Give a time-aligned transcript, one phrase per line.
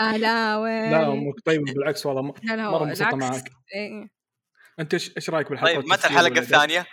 [0.00, 3.30] لا لا وين لا أمك طيبه بالعكس والله م- لا لا مرة انبسطت بالعكس.
[3.30, 3.50] معاك.
[3.74, 4.08] إيه.
[4.80, 6.86] أنت إيش إيش رأيك بالحلقة طيب متى الحلقة الثانية؟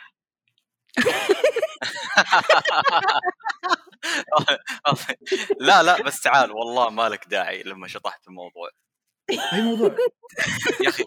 [5.60, 8.70] لا لا بس تعال والله ما لك داعي لما شطحت الموضوع
[9.54, 9.96] أي موضوع
[10.84, 11.04] يا أخي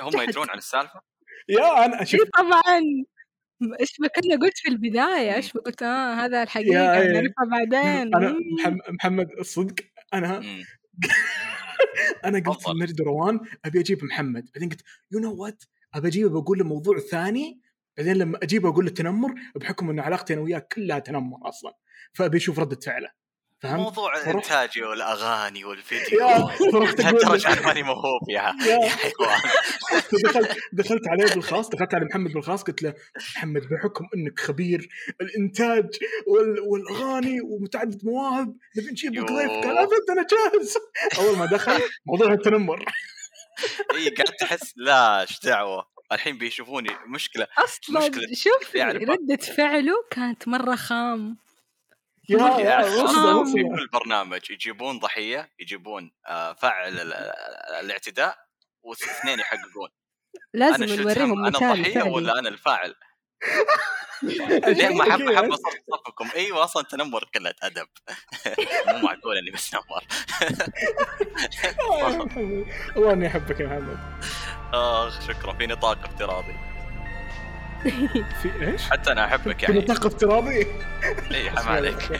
[0.00, 1.00] هم يدرون عن السالفة؟
[1.48, 2.80] يا أنا شوف طبعا
[3.80, 7.12] إيش كنا قلت في البداية إيش قلت آه هذا الحقيقة إيه.
[7.12, 8.36] نعرفها بعدين أنا
[8.88, 9.74] محمد الصدق
[10.14, 10.42] أنا.
[12.24, 12.68] أنا قلت.
[12.68, 14.82] لمجد روان أبي أجيب محمد بعدين قلت
[15.12, 15.64] you know what
[15.94, 17.60] أبي أجيبه بقول له موضوع ثاني
[17.98, 21.74] بعدين لما أجيبه أقول له تنمر بحكم إن علاقتي أنا وياه كلها تنمر أصلا.
[22.14, 23.10] فأبي أشوف رده فعله.
[23.62, 26.26] فهمت؟ موضوع الإنتاج والأغاني والفيديو.
[26.26, 28.52] أنا ماني موهوب يا.
[28.88, 29.40] حيوان.
[30.24, 32.94] دخلت دخلت عليه بالخاص دخلت على محمد بالخاص قلت له
[33.36, 34.88] محمد بحكم إنك خبير
[35.20, 35.88] الإنتاج
[36.26, 39.26] وال- والأغاني ومتعدد مواهب نبي نجيبك يوه.
[39.26, 40.76] ضيف قال أبد أنا جاهز.
[41.18, 42.84] أول ما دخل موضوع التنمر.
[43.94, 48.26] إي قاعد تحس لا إيش دعوة؟ الحين بيشوفوني مشكلة أصلا مشكلة.
[48.34, 49.02] شوف يعرف.
[49.02, 51.36] ردة فعله كانت مرة خام.
[52.36, 57.12] وصلة في كل برنامج يجيبون ضحية يجيبون آه، فاعل ال-
[57.84, 58.38] الاعتداء
[58.82, 59.88] واثنين يحققون.
[60.54, 62.94] لازم نوريهم؟ أنا الضحية ولا أنا الفاعل؟
[64.68, 65.20] ليه ما احب
[65.52, 67.88] اصف صفكم إيوه أصلا تنمر قله أدب.
[68.88, 70.04] مو معقول إني بتنمر
[71.90, 72.28] آه،.
[72.96, 73.12] والله.
[73.12, 73.98] اني أحبك يا محمد.
[74.74, 75.52] اخ شكرا.
[75.52, 76.69] في نطاق افتراضي.
[78.42, 79.78] في إيش؟ حتى أنا أحبك في يعني.
[79.78, 80.66] نطاق افتراضي؟
[81.30, 82.10] اي حرام عليك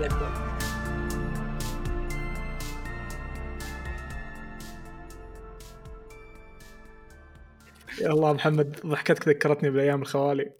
[8.00, 10.52] يا الله محمد ضحكتك ذكرتني بالايام الخوالي.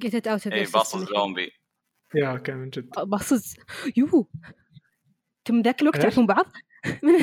[0.00, 1.50] جيت ات اوت اي باصص زومبي.
[2.14, 2.90] يا أوكي من جد.
[2.98, 3.56] باصص.
[3.96, 4.28] يو
[5.38, 6.46] أنتم ذاك الوقت؟ تعرفون بعض؟
[7.02, 7.14] من,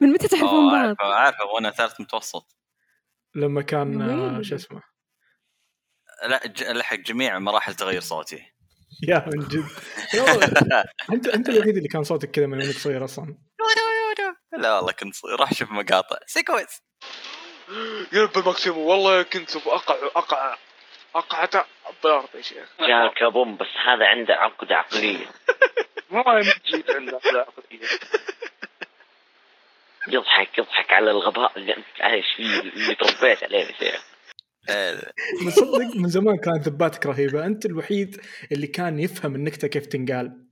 [0.00, 2.56] من متى تعرفون أوه، بعض؟ عارفه عارفه وأنا ثالث متوسط.
[3.34, 4.97] لما كان آه،؟ شو اسمه؟
[6.26, 8.42] لا ج- لحق جميع مراحل تغير صوتي.
[9.08, 9.64] يا من جد.
[10.14, 10.34] يا
[11.14, 13.24] أنت أنت الوحيد اللي كان صوتك كذا من وأنك صغير أصلا.
[14.58, 15.40] لا والله كنت صغير.
[15.40, 16.16] راح أشوف مقاطع.
[16.26, 16.82] سيكوينس
[18.12, 20.56] قلب الماكسيمو والله كنت أقع أقع
[21.14, 21.66] اقعة
[22.02, 22.68] بالارض يا شيخ.
[22.80, 25.26] يا كابوم بس هذا عنده عقد عقلية.
[26.10, 26.24] ما
[26.66, 27.88] يجيب عنده عقلية.
[30.08, 34.04] يضحك يضحك على الغباء اللي أنت عايش فيه اللي تربيت عليه يا شيخ.
[35.44, 37.46] من صدق من زمان كانت ذباتك رهيبة.
[37.46, 38.20] أنت الوحيد
[38.52, 40.46] اللي كان يفهم النكته كيف تنقال.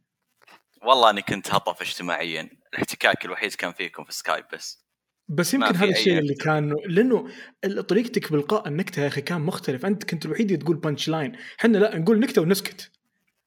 [0.83, 2.51] والله أني كنت هطف اجتماعيا.
[2.73, 4.87] الاحتكاك الوحيد كان فيكم في سكايب بس.
[5.29, 6.35] بس يمكن هذا الشيء اللي.
[6.35, 7.29] كان لأنه
[7.89, 9.87] طريقتك بالقاء النكتة يا أخي كان مختلف.
[9.87, 12.91] أنت كنت الوحيد اللي تقول punch line إحنا لا نقول نكتة ونسكت.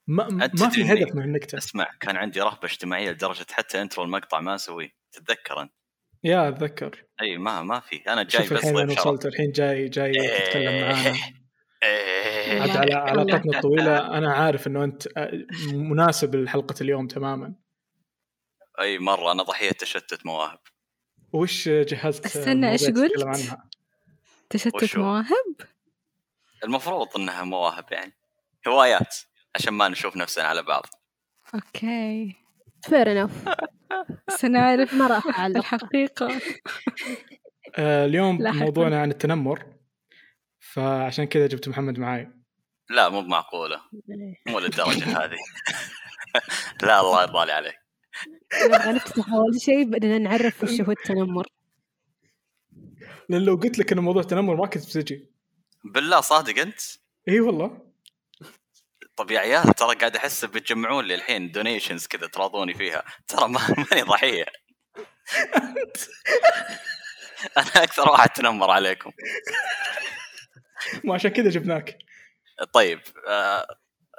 [0.07, 1.57] ما, ما في هدف من النكتة.
[1.57, 4.89] أسمع كان عندي رهبة اجتماعية لدرجة حتى intro المقطع ما أسويه.
[5.11, 5.78] تتذكر أنت؟
[6.23, 7.03] yeah أتذكر.
[7.21, 7.95] أي ما ما في.
[7.95, 11.17] أنا جاي شوف بس الحين شرف وصلت الحين جاي جاي تتكلم معانا.
[11.83, 12.61] إيه.
[12.61, 15.07] عاد على علاقتنا الطويلة أنا عارف إنه أنت
[15.73, 17.55] مناسب لحلقة اليوم تماما.
[18.79, 20.59] أي مرة أنا ضحيه تشتت مواهب.
[21.33, 23.57] وش جهزت استنى، إيش مواضيع قلت؟
[24.49, 25.55] تشتت وشو؟ مواهب؟
[26.63, 28.13] المفروض إنها مواهب يعني.
[28.67, 29.15] هوايات
[29.55, 30.85] عشان ما نشوف نفسنا على بعض.
[31.55, 32.35] okay.
[32.83, 33.49] fair enough
[34.27, 35.57] بس أنا اعرف ما راح أعلق.
[35.57, 36.41] الحقيقة.
[37.75, 38.37] آه، اليوم.
[38.41, 39.65] موضوعنا عن التنمر
[40.59, 42.31] فعشان كذا جبت محمد معاي.
[42.89, 43.81] لا مو معقوله
[44.47, 45.37] مو للدرجة هذه.
[46.83, 47.75] لا الله يرضى لي عليك
[48.65, 51.47] نبغى نفتح أول شيء بعدين نعرف وش هو التنمر.
[53.29, 55.29] لأن لو قلت لك انه موضوع تنمر ما كنت بتجي.
[55.83, 56.79] بالله صادق أنت؟
[57.27, 57.88] إي والله.
[59.19, 63.03] طب يا عيال ترى قاعد أحس بتجمعون لي الحين donations كذا تراضوني فيها.
[63.27, 64.45] ترى ما ماني ضحيه
[67.57, 69.11] أنا أكثر واحد تنمر عليكم.
[71.03, 71.97] ما عشان كذا جبناك.
[72.73, 73.67] طيب آه،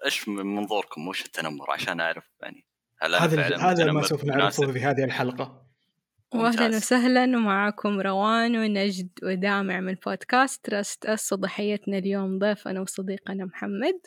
[0.04, 2.66] إيش من منظوركم؟ وش التنمر؟ عشان أعرف يعني
[3.02, 5.66] هل هذا هذا ما سوف؟ نعرفه في هذه الحلقة.
[6.34, 6.76] واهلا.
[6.76, 10.64] وسهلا ومعاكم روان ونجد ودامع من بودكاست.
[10.64, 14.00] Trust Us وضحيتنا اليوم ضيفنا وصديقنا محمد.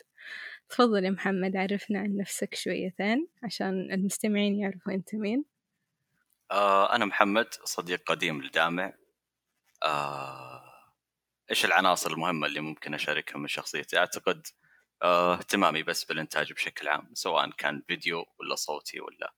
[0.68, 5.44] تفضل يا محمد عرفنا عن نفسك شويتين عشان المستمعين يعرفوا أنت مين.
[6.50, 8.92] آه أنا محمد صديق قديم لدامع
[9.84, 10.62] آه
[11.50, 14.46] إيش العناصر المهمة اللي ممكن اشاركها من شخصيتي؟ أعتقد
[15.02, 19.34] آه اهتمامي بس بالإنتاج بشكل عام سواء كان فيديو ولا صوتي ولا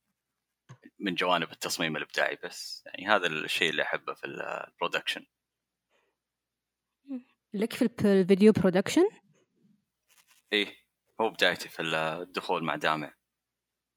[0.98, 2.82] من جوانب التصميم الإبداعي بس.
[2.86, 5.26] يعني هذا الشيء اللي أحبه في ال production
[7.54, 9.08] لك في الفيديو production
[10.52, 10.85] إيه.
[11.20, 13.14] هو بدايتي في الدخول مع دامع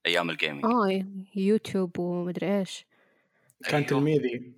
[0.06, 1.06] أيام ال gaming آه
[1.36, 2.86] يوتيوب ومدري إيش.
[3.66, 3.88] كان أيوه.
[3.88, 4.54] تلميذي.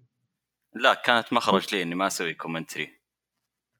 [0.73, 3.01] لا كانت مخرج لي إني ما أسوي commentary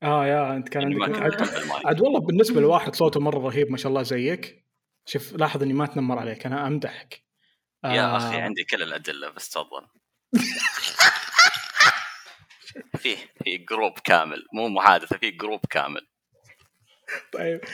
[0.04, 1.86] آه يا أنت كان عندك عاد.
[1.86, 4.66] عاد والله بالنسبة لواحد صوته مرة رهيب ما شاء الله زيك.
[5.06, 7.24] شوف لاحظ إني ما أتنمر عليك أنا أمدحك.
[7.86, 9.88] يا آه، أخي عندي كل الأدلة بس تفضل.
[12.98, 16.08] في في group كامل مو محادثة في group كامل.
[17.32, 17.62] طيب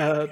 [0.00, 0.28] آه،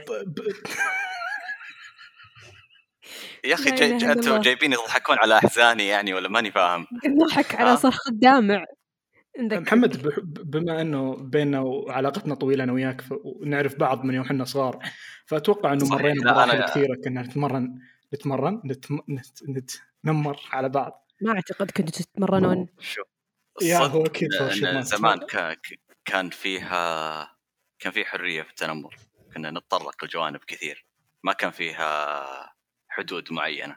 [3.45, 4.41] يا أخي جاي أنتم.
[4.41, 7.59] جايبين يضحكون على أحزاني يعني ولا ماني فاهم نضحك آه.
[7.59, 8.65] على صرخ الدامع
[9.41, 9.63] نذكرك.
[9.63, 14.79] محمد بما إنه بيننا وعلاقتنا طويلة أنا وياك ونعرف بعض من يوم إحنا صغار
[15.27, 15.89] فأتوقع إنه.
[15.89, 17.79] مرينا بمراحل كثيرة كنا نتمرن
[18.15, 18.99] نتمرن نتم...
[19.09, 19.27] نت...
[20.05, 23.07] نتنمر على بعض ما أعتقد كنتوا تتمرنون شوف
[23.63, 24.29] يا هو أكيد
[24.81, 25.21] زمان
[26.07, 27.37] كان فيها
[27.79, 28.97] كان في حرية في التنمر
[29.35, 30.87] كنا نتطرق لجوانب كثير
[31.23, 32.55] ما كان فيها
[32.89, 33.77] حدود معينة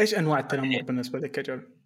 [0.00, 1.76] إيش أنواع التنمر بالنسبة لك يا جول؟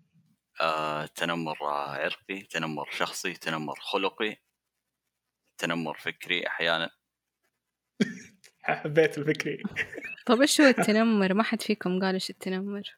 [0.61, 4.37] آه، تنمر عرقي تنمر شخصي تنمر خلقي
[5.59, 6.91] تنمر فكري أحيانا
[8.63, 9.63] حبيت الفكري
[10.27, 12.97] طب إيش هو التنمر؟ ما حد فيكم قال إيش التنمر؟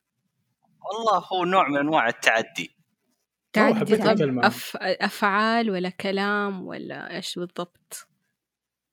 [0.82, 2.75] والله هو نوع من أنواع التعدي
[4.12, 4.46] الكلمة.
[4.46, 4.76] أف...
[4.80, 8.08] أفعال ولا كلام ولا إيش بالضبط؟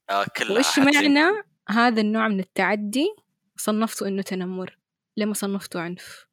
[0.09, 3.15] آه كلها معنى هذا النوع من التعدي
[3.57, 4.77] صنفته إنه تنمر؟
[5.17, 6.27] ليه ما صنفته عنف؟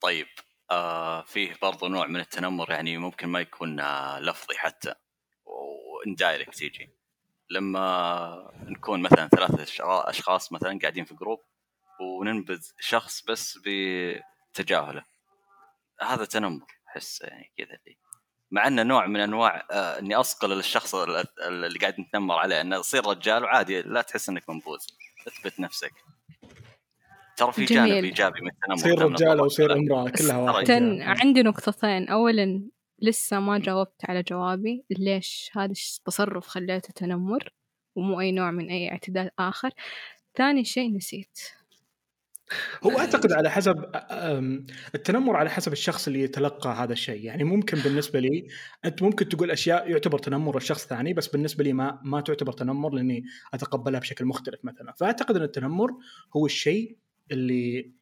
[0.00, 0.26] طيب
[0.70, 4.94] آه فيه برضو نوع من التنمر يعني ممكن ما يكون آه لفظي حتى
[5.44, 6.90] و indirect يجي
[7.50, 11.40] لما نكون مثلا ثلاثة أشخا- أشخاص مثلا قاعدين في group
[12.00, 15.04] وننبذ شخص بس بتجاهله
[16.04, 17.96] هذا تنمر أحس يعني كذا اللي
[18.50, 22.78] مع إنه نوع من أنواع آه إني أصقل الشخص ال- اللي قاعد نتنمر عليه إنه
[22.80, 24.78] تصير رجال وعادي لا تحس إنك منبوذ
[25.26, 25.92] أثبت نفسك
[27.36, 27.88] ترى في جميل.
[27.90, 29.78] جانب إيجابي من التنمر تصير دام رجال أو كلام.
[29.78, 30.94] امراه كلها واحد تن...
[30.94, 31.20] يعني.
[31.20, 32.68] عندي نقطتين اولا
[33.02, 37.52] لسه ما جاوبت على جوابي ليش هذا التصرف خليته تنمر
[37.96, 39.70] ومو أي نوع من أي اعتداء آخر
[40.36, 41.38] ثاني شيء نسيت
[42.84, 43.84] هو أعتقد على حسب
[44.94, 47.24] التنمر على حسب الشخص اللي يتلقى هذا الشيء.
[47.24, 48.46] يعني ممكن بالنسبة لي
[48.84, 52.94] أنت ممكن تقول أشياء يعتبر تنمر للشخص ثاني بس بالنسبة لي ما ما تعتبر تنمر
[52.94, 54.92] لأني أتقبلها بشكل مختلف مثلا.
[54.92, 55.90] فأعتقد إن التنمر
[56.36, 56.96] هو الشيء
[57.30, 57.92] اللي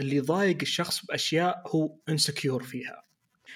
[0.00, 3.04] اللي ضايق الشخص بأشياء هو انسكيور فيها.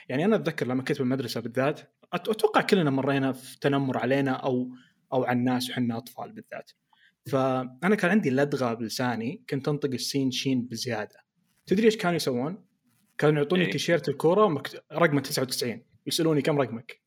[0.08, 1.80] يعني أنا أتذكر لما كنت بالمدرسة بالذات
[2.12, 4.68] أتوقع كلنا مرينا في تنمر علينا أو
[5.12, 6.70] أو على الناس وحنا أطفال بالذات.
[7.26, 11.16] فأنا كان عندي لدغة بلساني كنت أنطق السين شين بزيادة
[11.66, 12.64] تدري إيش كانوا يسوون؟
[13.18, 13.70] كانوا يعطوني إيه.
[13.70, 14.84] تيشيرت الكورة مكت...
[14.92, 17.00] رقمه 99 يسألوني كم رقمك؟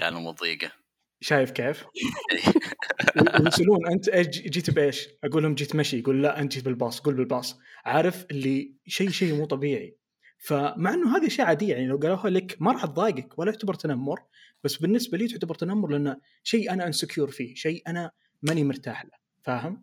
[0.00, 0.72] يا المضيقه
[1.20, 1.84] شايف كيف؟
[3.40, 7.14] ويسألون أنت إيش جيت بإيش؟ أقول لهم جيت مشي يقول لا أنت جيت بالباص قول
[7.14, 9.96] بالباص عارف اللي شيء شيء مو طبيعي
[10.38, 14.20] فمع إنه هذه أشياء عادية يعني لو قالوها لك ما راح تضايقك ولا تعتبر تنمر
[14.64, 18.10] بس بالنسبة لي تعتبر تنمر لأنه شيء أنا انسكيور فيه شيء أنا
[18.42, 19.10] ماني مرتاح له
[19.42, 19.82] فاهم؟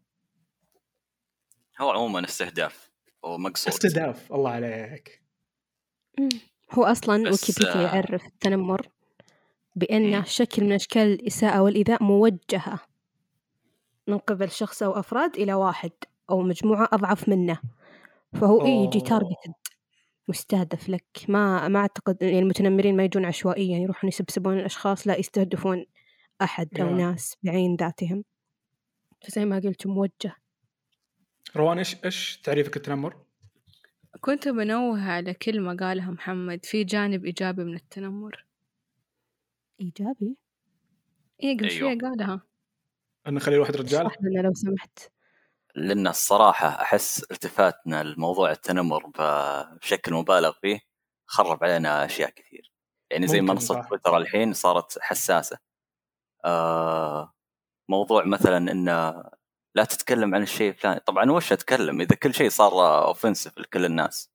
[1.81, 2.91] هو عموما استهداف
[3.23, 5.23] ومقصود استهداف الله عليك.
[6.71, 8.89] هو أصلا ويكيبيديا آه، يعرف التنمر
[9.75, 10.23] بانه مم.
[10.25, 12.79] شكل من أشكال الإساءة والإيذاء موجهة
[14.07, 15.91] من قبل شخص أو أفراد إلى واحد
[16.29, 17.59] أو مجموعة أضعف منه
[18.33, 19.01] فهو إيه يجي.
[19.01, 19.53] تارجتد
[20.27, 25.85] مستهدف لك ما ما أعتقد يعني المتنمرين ما يجون عشوائيا يروحون يسبسبون الأشخاص لا يستهدفون
[26.41, 26.93] أحد أو يا.
[26.93, 28.23] ناس بعين ذاتهم
[29.21, 30.35] فزي ما قلت موجه
[31.55, 33.27] روان إيش إيش تعريفك التنمر؟
[34.21, 38.45] كنت بنوه على كلمة قالها محمد في جانب إيجابي من التنمر
[39.81, 40.37] إيجابي
[41.43, 41.79] إيه قبل أيوه.
[41.79, 42.41] شوية قالها
[43.27, 45.11] أن نخلي الواحد رجال؟ لنا لو سمحت
[45.75, 50.79] لأن الصراحة أحس التفاتنا لموضوع التنمر بشكل مبالغ فيه
[51.25, 52.71] خرب علينا أشياء كثير
[53.11, 53.87] يعني زي صح.
[53.89, 55.57] تويتر الحين صارت حساسة
[56.45, 57.33] آه
[57.89, 59.23] موضوع مثلا إنه
[59.75, 60.99] لا تتكلم عن الشيء الفلاني.
[60.99, 64.31] طبعا وش أتكلم؟ إذا كل شيء صار اوفنسيف لكل الناس.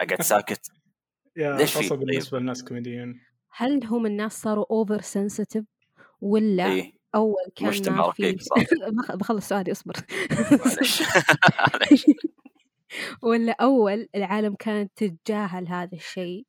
[0.00, 0.70] أقعد ساكت.
[1.36, 3.20] يا ليش في؟ طيب؟ بالنسبة للناس كوميديين.
[3.50, 5.64] هل هم الناس صاروا over sensitive
[6.20, 8.36] ولا اي أول كان مجتمع ما في
[9.20, 9.94] بخلص سؤالي اصبر.
[13.22, 16.46] ولا أول العالم كانت تتجاهل هذا الشيء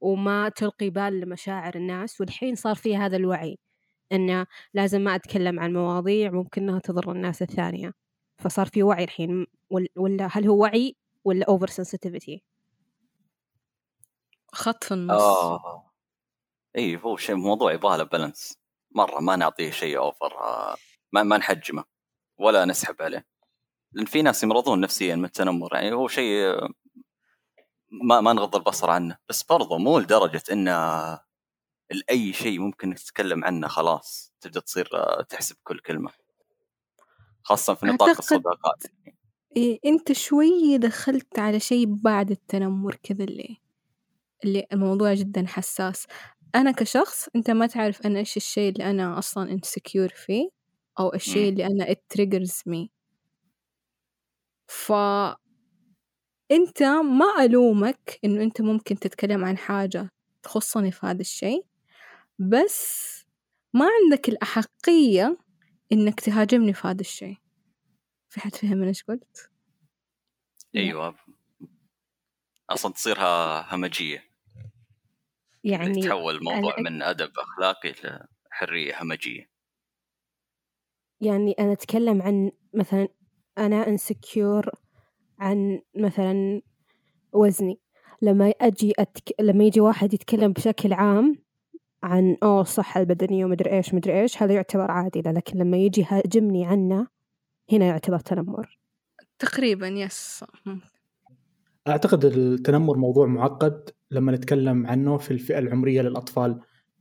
[0.00, 3.58] وما تلقي بال لمشاعر الناس والحين صار في هذا الوعي.
[4.12, 7.92] إنه لازم ما أتكلم عن مواضيع ممكن إنها تضر الناس الثانية.
[8.38, 9.46] فصار في وعي الحين
[9.96, 12.42] ولا هل هو وعي ولا over sensitivity
[14.52, 15.22] خط في النص.
[15.22, 15.92] آه.
[16.76, 18.58] اي هو شيء موضوع يبغى له balance
[18.94, 20.76] مرة ما نعطيه شيء over آه،
[21.12, 21.84] ما ما نحجمه
[22.38, 23.26] ولا نسحب عليه.
[23.92, 26.68] لأن في ناس يمرضون نفسيا من التنمر يعني هو شيء آه،
[27.90, 29.18] ما ما نغض البصر عنه.
[29.28, 30.72] بس برضه مو لدرجة إنه
[31.90, 36.10] لأي شيء ممكن تتكلم عنه خلاص تبدأ تصير آه، تحسب كل كلمة.
[37.42, 38.82] خاصة في نطاق أعتقد- الصداقات
[39.56, 43.56] إيه أنت شوي دخلت على شيء بعد التنمر كذا اللي
[44.44, 46.06] اللي الموضوع جدا حساس.
[46.54, 50.48] أنا كشخص أنت ما تعرف أنا إيش الشيء اللي أنا أصلا insecure فيه
[51.00, 51.48] أو الشيء.
[51.48, 52.88] اللي أنا it triggers me.
[54.68, 54.92] ف
[56.50, 60.10] أنت ما ألومك إنه أنت ممكن تتكلم عن حاجة
[60.42, 61.64] تخصني في هذا الشيء.
[62.38, 63.06] بس
[63.74, 65.38] ما عندك الأحقية
[65.92, 67.36] إنك تهاجمني في هذا الشيء.
[68.28, 69.50] في حد فهم إيش قلت؟
[70.76, 71.14] أيوه.
[72.70, 74.24] أصلا تصيرها همجية.
[75.64, 77.94] يعني يتحول الموضوع أنا- من أدب أخلاقي
[78.50, 79.50] لحريه همجية.
[81.20, 83.08] يعني أنا أتكلم عن مثلا
[83.58, 84.70] أنا انسكيور
[85.38, 86.62] عن مثلا
[87.32, 87.80] وزني.
[88.22, 89.40] لما أجي أتك...
[89.40, 91.45] لما يجي واحد يتكلم بشكل عام
[92.06, 96.66] عن أوه الصحة البدنية ومدري إيش مدري إيش هذا يعتبر عادي لكن لما يجي يهاجمني
[96.66, 97.06] عنه
[97.72, 98.78] هنا يعتبر تنمر.
[99.38, 100.44] تقريبا يس
[101.88, 106.60] أعتقد التنمر موضوع معقد لما نتكلم عنه في الفئة العمرية للأطفال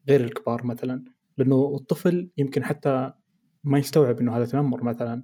[0.09, 1.03] غير الكبار مثلا
[1.37, 3.13] لأنه الطفل يمكن حتى
[3.63, 5.23] ما يستوعب إنه هذا تنمر مثلا.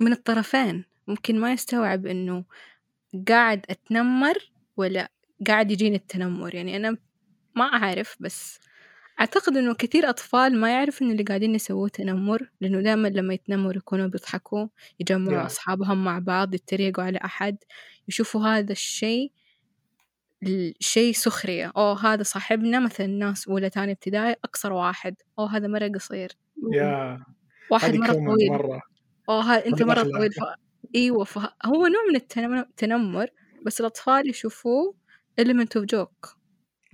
[0.00, 2.44] من الطرفين ممكن ما يستوعب إنه
[3.28, 5.10] قاعد أتنمر ولا
[5.46, 6.54] قاعد يجيني التنمر.
[6.54, 6.96] يعني أنا
[7.54, 8.60] ما أعرف بس
[9.20, 13.76] أعتقد إنه كثير أطفال ما يعرفوا إن اللي قاعدين يسووه تنمر لأنه دائما لما يتنمروا
[13.76, 14.66] يكونوا بيضحكوا
[15.00, 15.46] يجمعوا Yeah.
[15.46, 17.56] أصحابهم مع بعض يتريقوا على أحد
[18.08, 19.32] يشوفوا هذا الشيء
[20.42, 21.72] الشيء سخرية.
[21.76, 25.14] أوه هذا صاحبنا مثلا ناس أولى تاني ابتدائي أقصر واحد.
[25.38, 26.32] أوه هذا مرة قصير.
[26.72, 27.24] يا
[27.70, 28.48] واحد مرة طويل.
[28.50, 28.82] مرة.
[29.28, 30.02] أوه ها أنت مرة.
[30.02, 30.32] طويل.
[30.32, 30.40] ف...
[30.94, 33.26] أيوة فهو نوع من التنمر, التنمر
[33.66, 34.94] بس الأطفال يشوفوه
[35.40, 36.43] element of joke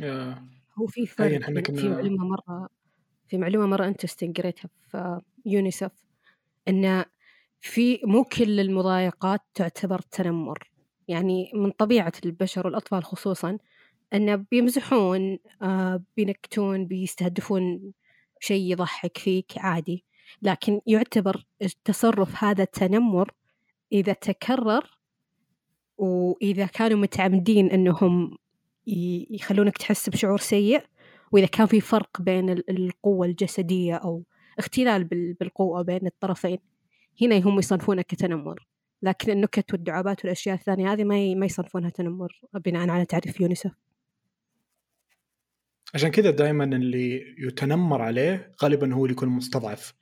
[0.00, 0.44] يا
[0.78, 2.68] هو في فرق إحنا في كنا- معلومة مرة
[3.28, 5.90] في معلومة مرة انترستنج قريتها في يونيسف
[6.68, 7.04] إن
[7.60, 10.70] في مو كل المضايقات تعتبر تنمر.
[11.08, 13.58] يعني من طبيعة البشر والأطفال خصوصا
[14.14, 17.92] إن بيمزحون آه، بينكتون بيستهدفون
[18.40, 20.04] شيء يضحك فيك عادي.
[20.42, 23.32] لكن يعتبر التصرف هذا تنمر
[23.92, 24.98] إذا تكرر
[25.98, 28.38] وإذا كانوا متعمدين إنهم ي-
[29.30, 30.82] يخلونك تحس بشعور سيء
[31.32, 34.24] وإذا كان في فرق بين ال- القوة الجسدية أو
[34.58, 36.58] اختلال بال- بالقوة بين الطرفين
[37.22, 38.66] هنا هم يصنفونه كتنمر.
[39.02, 43.70] لكن النكت والدعابات والأشياء الثانية هذه ما ما يصنفونها تنمر بناء على تعريف يونيسف.
[45.94, 49.94] عشان كذا دائما اللي يتنمر عليه غالبا هو اللي يكون مستضعف.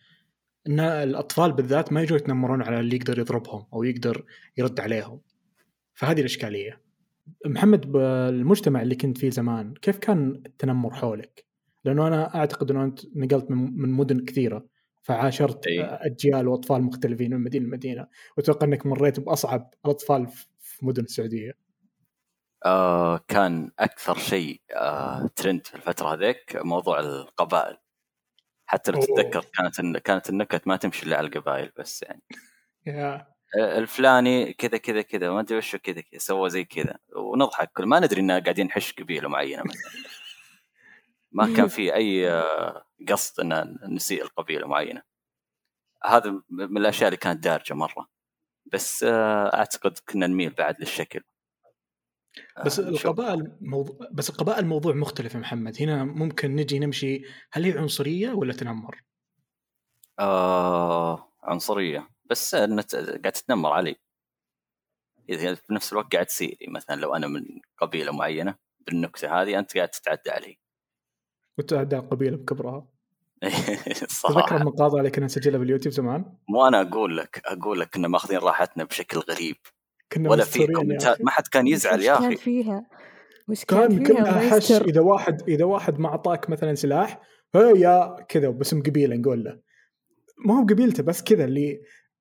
[0.66, 4.25] إن الأطفال بالذات ما يجوا يتنمرون على اللي يقدر يضربهم أو يقدر
[4.57, 5.21] يرد عليهم.
[5.95, 6.88] فهذه الإشكالية.
[7.47, 11.45] محمد بالمجتمع اللي كنت فيه زمان كيف كان التنمر حولك؟
[11.85, 14.67] لأنه أنا أعتقد إنه أنت نقلت من من مدن كثيرة
[15.03, 15.85] فعاشرت أي.
[15.85, 18.09] أجيال وأطفال مختلفين من مدينة لمدينة.
[18.37, 21.53] واتوقع إنك مريت بأصعب الاطفال في مدن السعودية.
[22.65, 27.77] آه كان أكثر شيء آه ترند في الفترة هذيك موضوع القبائل.
[28.67, 29.07] حتى لو أوه.
[29.07, 32.23] تتذكر كانت كانت النكت ما تمشي إلا على القبائل بس يعني.
[33.57, 36.99] الفلاني كذا كذا كذا ما أدري وش كذا كذا سوى زي كذا.
[37.17, 39.90] ونضحك كل ما ندري اننا قاعدين نحش قبيله معينه مثلا.
[41.33, 45.02] ما كان في أي آه، قصد إن نسيء القبيلة معينة.
[46.05, 48.09] هذا من الأشياء اللي كانت دارجة مرة.
[48.73, 51.21] بس آه، أعتقد كنا نميل بعد للشكل.
[52.59, 52.81] آه، بس.
[52.81, 55.83] القبائل موضوع بس القبائل موضوع مختلف يا محمد.
[55.83, 57.23] هنا ممكن نجي نمشي.
[57.52, 59.02] هل هي عنصرية ولا تنمر؟
[60.19, 62.09] آه عنصرية.
[62.31, 63.97] بس إنه قاعد تتنمر علي.
[65.29, 67.45] إذا في نفس الوقت قاعد تسيري مثلا لو أنا من
[67.79, 68.55] قبيلة معينة
[68.87, 70.59] بالنكتة هذه أنت قاعد تتعدى علي.
[71.59, 72.87] وتعدى القبيله بكبرها.
[73.43, 77.43] تذكر الصراحه المقاطع اللي كنا نسجلها باليوتيوب زمان؟ مو أنا أقول لك.
[77.45, 79.57] أقول لك كنا ماخذين راحتنا بشكل غريب.
[80.13, 81.23] كنا ولا في كومنتات.
[81.23, 82.37] ما حد كان يزعل يا أخي.
[82.37, 82.87] فيها؟
[83.49, 87.21] وش كان كان كلها حش إذا واحد إذا واحد ما أعطاك مثلا سلاح
[87.55, 89.61] "هي يا كذا باسم قبيلة نقول له.
[90.47, 91.81] ما هو قبيلته بس كذا اللي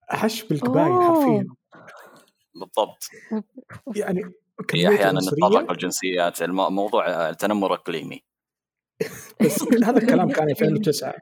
[0.09, 1.07] حش بالقبائل أوه.
[1.07, 1.47] حرفيا.
[2.55, 3.09] بالضبط.
[3.95, 4.21] يعني
[4.73, 8.23] هي أحيانا نتطرق عنصريه الجنسيات الم- موضوع التنمر إقليمي.
[9.45, 11.13] بس هذا الكلام كان 2009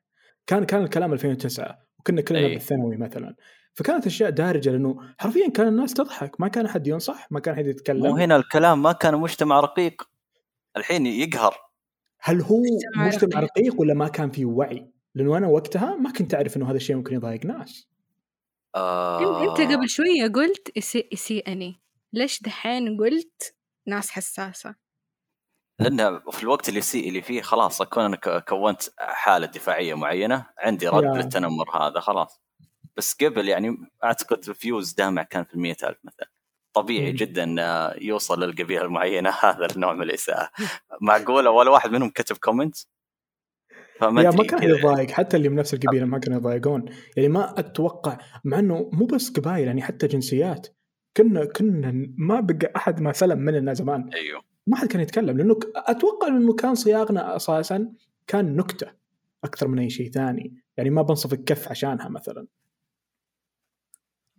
[0.47, 2.53] كان كان الكلام 2009 وكنا كلنا أي.
[2.53, 3.35] بالثانوي مثلا.
[3.73, 6.41] فكانت أشياء دارجة لأنه حرفيا كان الناس تضحك.
[6.41, 8.03] ما كان أحد ينصح ما كان أحد يتكلم.
[8.07, 10.09] مو هنا الكلام ما كان مجتمع رقيق.
[10.77, 11.55] الحين يقهر.
[12.19, 12.61] هل هو
[12.97, 13.81] مجتمع رقيق.
[13.81, 17.15] ولا ما كان فيه وعي؟ لأنه أنا وقتها ما كنت أعرف إنه هذا الشيء ممكن
[17.15, 17.87] يضايق ناس.
[18.75, 19.43] آه.
[19.51, 21.81] انت قبل شوية قلت يسيء يسيئني
[22.13, 23.55] ليش دحين قلت
[23.87, 24.75] ناس حساسة؟
[25.79, 30.45] لأن في الوقت اللي يسيء اللي فيه خلاص أكون أنا ك- كونت حالة دفاعية معينة
[30.59, 31.09] عندي رد يا.
[31.21, 32.41] للتنمر هذا خلاص.
[32.97, 36.29] بس قبل يعني أعتقد views دامع كان في المية ألف مثلا.
[36.73, 37.15] طبيعي مم.
[37.15, 37.55] جدا
[38.01, 40.49] يوصل للقبيلة المعينة هذا النوع من الإساءة.
[41.01, 42.77] معقولة؟ ولا واحد منهم كتب comment
[43.99, 44.37] فما يا أدري.
[44.37, 44.63] ما كان.
[44.63, 46.85] يضايق حتى اللي من نفس القبيله ما كانوا يضايقون.
[47.17, 50.67] يعني ما أتوقع مع إنه مو بس قبائل يعني حتى جنسيات.
[51.17, 54.09] كنا كنا ما بقى أحد ما سلم مننا زمان.
[54.13, 54.41] أيوه.
[54.67, 57.93] ما حد كان يتكلم لأنه أتوقع إنه كان صياغنا أساسا
[58.27, 58.87] كان نكتة
[59.43, 60.55] أكثر من أي شيء ثاني.
[60.77, 62.47] يعني ما بنصف الكف عشانها مثلا.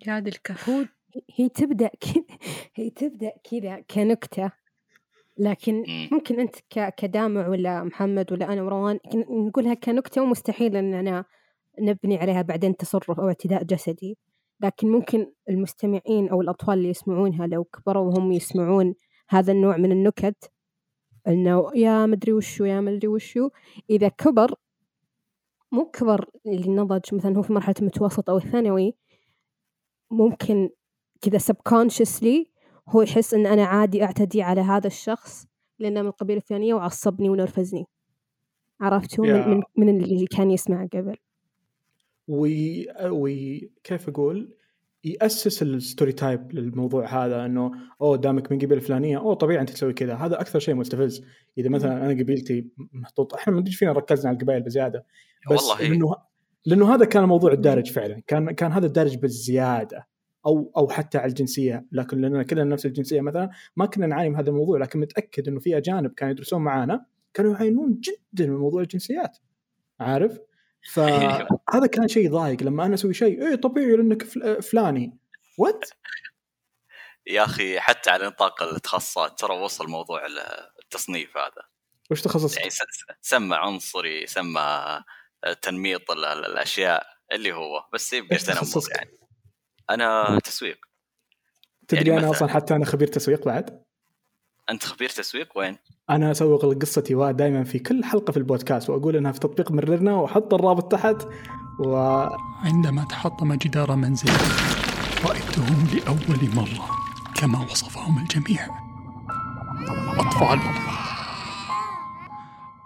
[0.06, 0.70] يا دي الكف.
[1.34, 2.24] هي تبدأ كذا
[2.74, 4.52] هي تبدأ كذا كنكتة.
[5.38, 6.08] لكن مم.
[6.12, 6.56] ممكن أنت
[6.96, 11.24] كدامع ولا محمد ولا أنا وروان نقولها كنكتة ومستحيل اننا
[11.80, 14.18] نبني عليها بعدين تصرف أو اعتداء جسدي
[14.60, 18.94] لكن ممكن المستمعين أو الأطفال اللي يسمعونها لو كبروا وهم يسمعون
[19.28, 20.50] هذا النوع من النكت
[21.28, 23.48] إنه يا مدري وشو يا مدري وشو
[23.90, 24.54] إذا كبر
[25.72, 28.94] مو كبر اللي نضج مثلا هو في مرحلة المتوسط أو الثانوي
[30.10, 30.70] ممكن
[31.20, 32.55] كذا subconsciously
[32.88, 35.46] هو يحس إن أنا عادي أعتدي على هذا الشخص
[35.78, 37.84] لأنه من القبيله الفلانيه وعصبني ونرفزني.
[38.80, 39.46] عرفتوا؟ yeah.
[39.46, 41.16] من, من من اللي كان يسمع قبل.
[42.28, 42.86] وي...
[43.04, 43.70] وي...
[43.84, 44.54] كيف أقول؟
[45.04, 49.92] يأسس ال stereotype للموضوع هذا إنه أوه دامك من قبيلة فلانية أوه طبيعي أنت تسوي
[49.92, 50.14] كذا.
[50.14, 51.24] هذا أكثر شيء مستفز.
[51.58, 55.06] إذا مثلا أنا قبيلتي محطوط إحنا ما ادري فينا ركزنا على القبائل بزيادة.
[55.50, 55.88] بس والله.
[55.88, 56.16] لأنه
[56.66, 58.22] لأنه هذا كان الموضوع الدارج فعلا.
[58.26, 60.06] كان كان هذا الدارج بالزيادة.
[60.46, 61.86] أو أو حتى على الجنسية.
[61.92, 64.78] لكن لاننا كلنا نفس الجنسية مثلا ما كنا نعاني من هذا الموضوع.
[64.78, 69.38] لكن متأكد إنه في أجانب كانوا يدرسون معانا كانوا يعانون جدا من موضوع الجنسيات.
[70.00, 70.38] عارف؟
[70.92, 72.62] فهذا كان شيء ضايق.
[72.62, 75.18] لما أنا أسوي شيء إيه طبيعي لانك فل- فلاني.
[75.58, 75.84] وات
[77.26, 80.20] يا أخي حتى على نطاق التخصصات ترى وصل موضوع
[80.84, 81.62] التصنيف هذا.
[82.10, 82.70] وش تخصصك؟ يعني
[83.22, 85.00] سمى عنصري سمى
[85.62, 87.84] تنميط ال- ال- الأشياء اللي هو.
[87.92, 89.10] بس يبقى تنمر؟ يعني.
[89.90, 90.78] أنا تسويق.
[91.88, 93.82] تدري يعني أنا مثلاً- أصلا حتى أنا خبير تسويق بعد؟
[94.70, 95.76] أنت خبير تسويق؟ وين؟
[96.10, 100.54] أنا أسوق لقصتي دائما في كل حلقة في البودكاست وأقول إنها في تطبيق مررنا وأحط
[100.54, 101.16] الرابط تحت
[101.78, 101.96] و
[102.64, 104.32] عندما تحطم جدار منزلي
[105.24, 106.88] رأيتهم لأول مرة
[107.34, 108.66] كما وصفهم الجميع.
[110.18, 110.58] أطفال.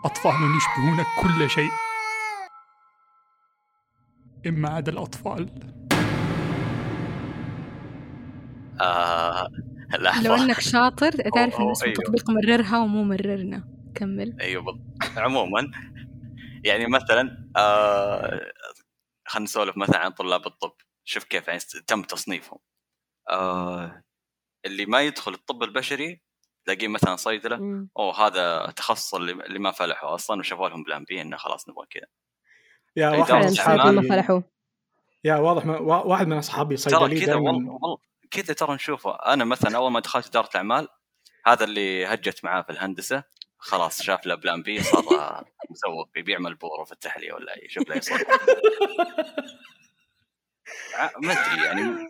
[0.04, 1.70] أطفال يشبهون كل شيء.
[4.46, 5.48] إما عدا الأطفال.
[8.81, 9.49] آه
[10.25, 11.99] لو إنك شاطر تعرف أوه، ان اسم أيوه.
[11.99, 13.64] التطبيق مررها ومو مررنا.
[13.95, 14.37] كمل.
[14.40, 15.19] أيوه بالضبط.
[15.19, 15.71] عموما
[16.64, 18.53] يعني مثلا آه
[19.27, 20.73] خلينا نسولف مثلا عن طلاب الطب.
[21.05, 22.59] شوف كيف يعني تم تصنيفهم.
[23.31, 24.03] آه
[24.64, 26.23] اللي ما يدخل الطب البشري
[26.64, 27.87] تلاقيه مثلا صيدله.
[27.97, 31.87] أوه هذا تخصص اللي, اللي ما فلحوا أصلا وشافوا لهم بلان بي إنه خلاص نبغى
[31.90, 32.07] كذا.
[32.97, 34.40] يا واحد من ما أصحابي فلحوا.
[35.25, 35.75] يا واضح من...
[35.75, 37.99] وا- واحد من أصحابي ترى صيدلي كذا والله دائما والله.
[38.31, 39.11] كذا ترى نشوفه.
[39.14, 40.88] أنا مثلا أول ما دخلت إدارة الأعمال
[41.47, 43.25] هذا اللي هجت معاه في الهندسة.
[43.59, 45.05] خلاص شاف له بلان بي صار
[45.71, 48.19] مسوق يبيع ملبور في التحلية ولا يشوف له يصير.
[51.23, 52.09] ما أدري يعني.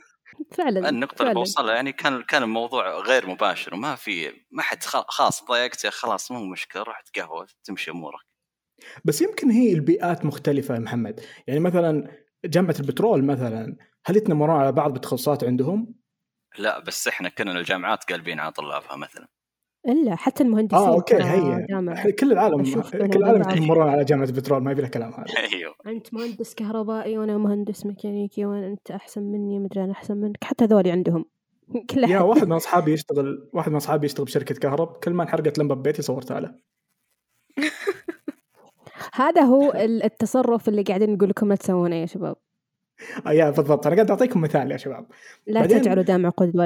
[0.53, 1.33] فعلا النقطة اللي فعلا.
[1.33, 6.31] بوصلها يعني كان كان الموضوع غير مباشر وما في ما حد خ- خلاص ضايقت خلاص
[6.31, 8.21] مو مشكلة رحت قهوة تمشي أمورك.
[9.05, 11.21] بس يمكن هي البيئات مختلفة يا محمد.
[11.47, 12.11] يعني مثلا
[12.45, 15.95] جامعة البترول مثلا هل يتنمرون على بعض بالتخصصات عندهم؟
[16.59, 19.29] لا بس إحنا كنا الجامعات قلبين على طلابها مثلا.
[19.89, 22.11] إلا حتى المهندسين آه أوكي هي جامعة.
[22.11, 23.53] كل العالم كل العالم بعض.
[23.57, 25.25] يتنمرون على جامعة البترول ما يبي له كلام هذا.
[25.55, 25.75] أيوه.
[25.87, 30.45] أنت مهندس كهربائي وأنا مهندس ميكانيكي وأنا أنت أحسن مني مدري أنا أحسن منك.
[30.45, 31.25] حتى ذولي عندهم.
[31.91, 32.21] كل يا.
[32.21, 36.03] واحد من أصحابي يشتغل واحد من أصحابي يشتغل بشركة كهرب كل ما انحرقت لمبة ببيتي
[36.03, 36.55] صورتها له.
[39.15, 42.37] هذا هو ال- التصرف اللي قاعدين نقول لكم لا تسوونه يا شباب.
[43.27, 43.87] يا بالضبط.
[43.87, 45.07] أنا قاعد أعطيكم مثال يا شباب.
[45.47, 46.65] لا بعدين- تجعلوا دامع قدوة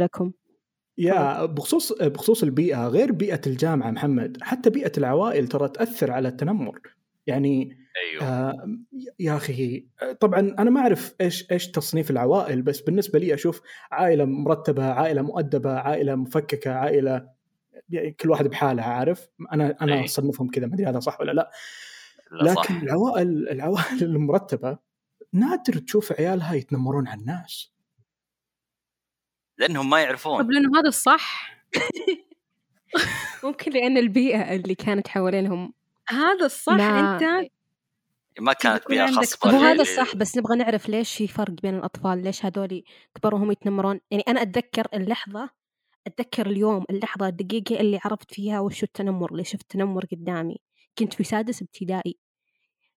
[0.98, 6.80] يا بخصوص بخصوص البيئة غير بيئة الجامعة محمد حتى بيئة العوائل ترى تأثر على التنمر.
[7.26, 7.78] يعني
[8.12, 8.24] أيوه.
[8.24, 8.76] آه
[9.18, 9.86] يا أخي
[10.20, 15.22] طبعا أنا ما أعرف إيش إيش تصنيف العوائل بس بالنسبة لي أشوف عائلة مرتبة عائلة
[15.22, 17.28] مؤدبة عائلة مفككة عائلة
[17.90, 20.04] يعني كل واحد بحالها عارف؟ أنا أنا أي.
[20.04, 21.50] أصنفهم كذا ما أدري هذا صح ولا لا.
[22.42, 22.62] لا صح.
[22.72, 24.78] لكن العوائل العوائل المرتبة
[25.34, 27.72] نادر تشوف عيالها يتنمرون على الناس.
[29.58, 31.54] لأنهم ما طب يعرفون لأنه هذا الصح.
[33.44, 35.74] ممكن لأن البيئة اللي كانت حوالينهم
[36.08, 36.72] هذا الصح.
[36.72, 37.50] ما- أنت
[38.40, 39.08] ما كانت بيئة هو
[39.46, 42.82] اللي- هذا الصح بس نبغى نعرف ليش في فرق بين الأطفال؟ ليش هذول
[43.14, 45.50] كبروا وهم يتنمرون؟ يعني أنا أتذكر اللحظة
[46.06, 50.56] أتذكر اليوم اللحظة الدقيقة اللي عرفت فيها وش التنمر اللي شفت تنمر قدامي.
[50.98, 52.18] كنت في سادس ابتدائي.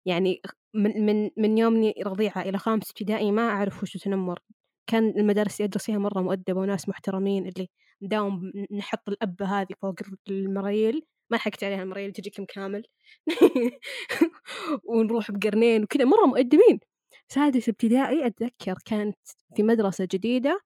[0.05, 0.41] يعني
[0.77, 4.39] من من من يومي رضيعة إلى خامس ابتدائي ما أعرف وش التنمر
[4.87, 7.69] كان المدارس اللي أدرس فيها مرة مؤدبة وناس محترمين اللي
[8.01, 9.95] نداوم نحط الأبة هذه فوق
[10.29, 12.83] المرايل ما حكت عليها المرايل تجيك كامل.
[14.89, 16.79] ونروح بقرنين وكذا مرة مؤدبين.
[17.29, 19.17] سادس ابتدائي أتذكر كانت
[19.55, 20.61] في مدرسة جديدة.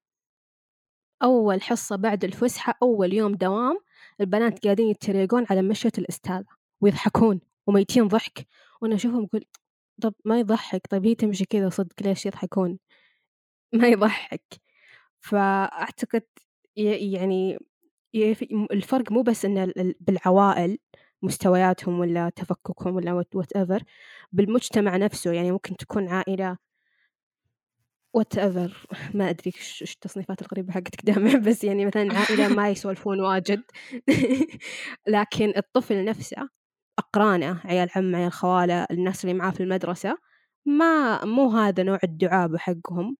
[1.22, 3.78] أول حصة بعد الفسحة أول يوم دوام
[4.20, 6.46] البنات قاعدين يتريقون على مشية الأستاذة
[6.80, 8.46] ويضحكون وميتين ضحك.
[8.82, 9.44] وأنا أشوفهم أقول
[10.00, 12.78] طب ما يضحك طيب هي تمشي كذا صدق ليش يضحكون؟
[13.74, 14.42] ما يضحك.
[15.20, 16.24] فأعتقد
[16.76, 17.58] يعني
[18.72, 20.78] الفرق مو بس إن ال- ال- بالعوائل
[21.22, 23.82] مستوياتهم ولا تفككهم ولا whatever
[24.32, 26.58] بالمجتمع نفسه يعني ممكن تكون عائلة
[28.14, 33.20] وات ايفر ما أدري إيش التصنيفات الغريبة حقتك دامع بس يعني مثلا عائلة ما يسولفون
[33.20, 33.62] واجد.
[35.08, 36.48] لكن الطفل نفسه
[37.16, 40.18] أقرانه عيال عم عيال خوالة الناس اللي معاه في المدرسة.
[40.66, 43.16] ما مو هذا نوع الدعابة حقهم.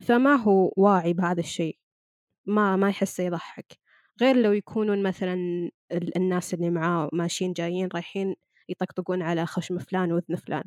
[0.00, 1.78] فما هو واعي بهذا الشيء.
[2.46, 3.78] ما ما يحسه يضحك.
[4.20, 5.34] غير لو يكونون مثلا
[5.92, 8.34] ال- الناس اللي معاه ماشيين جايين رايحين
[8.68, 10.64] يطقطقون على خشم فلان وذن فلان.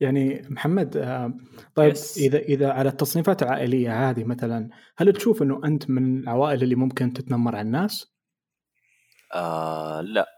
[0.00, 1.34] يعني محمد آه،
[1.74, 2.18] طيب يس.
[2.18, 7.12] إذا إذا على التصنيفات العائلية هذه مثلا هل تشوف إنه أنت من العوائل اللي ممكن
[7.12, 8.12] تتنمر على الناس؟
[9.34, 10.37] آه لا.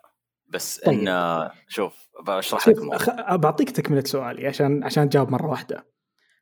[0.51, 1.09] بس طيب.
[1.09, 5.87] إن شوف بشرح لك الموضوع أخ- بعطيك تكملة سؤالي عشان عشان تجاوب مرة واحدة.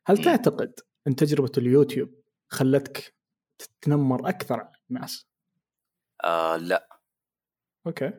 [0.05, 0.23] هل مم.
[0.23, 0.73] تعتقد
[1.07, 2.09] إن تجربة اليوتيوب
[2.47, 3.15] خلتك
[3.57, 5.27] تتنمر أكثر على الناس؟
[6.23, 6.89] آه لا
[7.87, 8.11] أوكي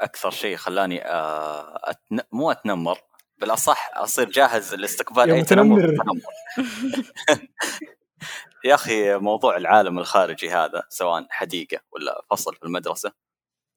[0.00, 2.20] أكثر شيء خلاني آه أتن...
[2.32, 2.98] مو أتنمر
[3.38, 5.94] بالأصح أصير جاهز لاستقبال أي تنمر.
[8.64, 13.12] يا أخي موضوع العالم الخارجي هذا سواء حديقة ولا فصل في المدرسة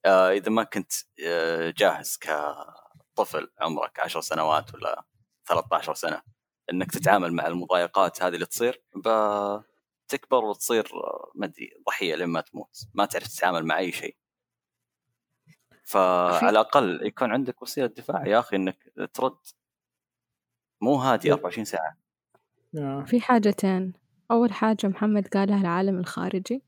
[0.06, 0.92] إذا ما كنت
[1.26, 5.04] آه جاهز كطفل عمرك عشر سنوات ولا
[5.48, 6.22] 13 سنة
[6.72, 12.86] إنك تتعامل مع المضايقات هذه اللي تصير بتكبر وتصير آه، ما أدري ضحية لما تموت.
[12.94, 14.16] ما تعرف تتعامل مع أي شيء.
[15.84, 19.38] فعلى الأقل يكون عندك وسيلة دفاع يا أخي إنك ترد.
[20.80, 21.96] مو هادي 24 ساعة.
[22.78, 23.04] آه.
[23.06, 23.92] في حاجتين.
[24.30, 26.62] أول حاجة محمد قالها العالم الخارجي.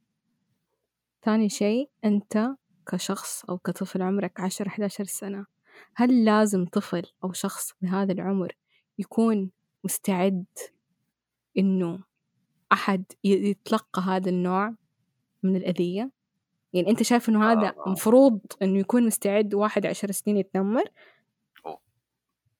[1.25, 5.46] ثاني شيء أنت كشخص أو كطفل عمرك عشر 11 سنة
[5.94, 8.53] هل لازم طفل أو شخص بهذا العمر
[8.99, 9.51] يكون
[9.85, 10.44] مستعد
[11.59, 11.99] إنه
[12.72, 14.75] أحد يتلقى هذا النوع
[15.42, 16.11] من الأذية؟
[16.72, 17.90] يعني أنت شايف إنه هذا آه.
[17.90, 20.85] مفروض إنه يكون مستعد واحد عشر سنين يتنمر؟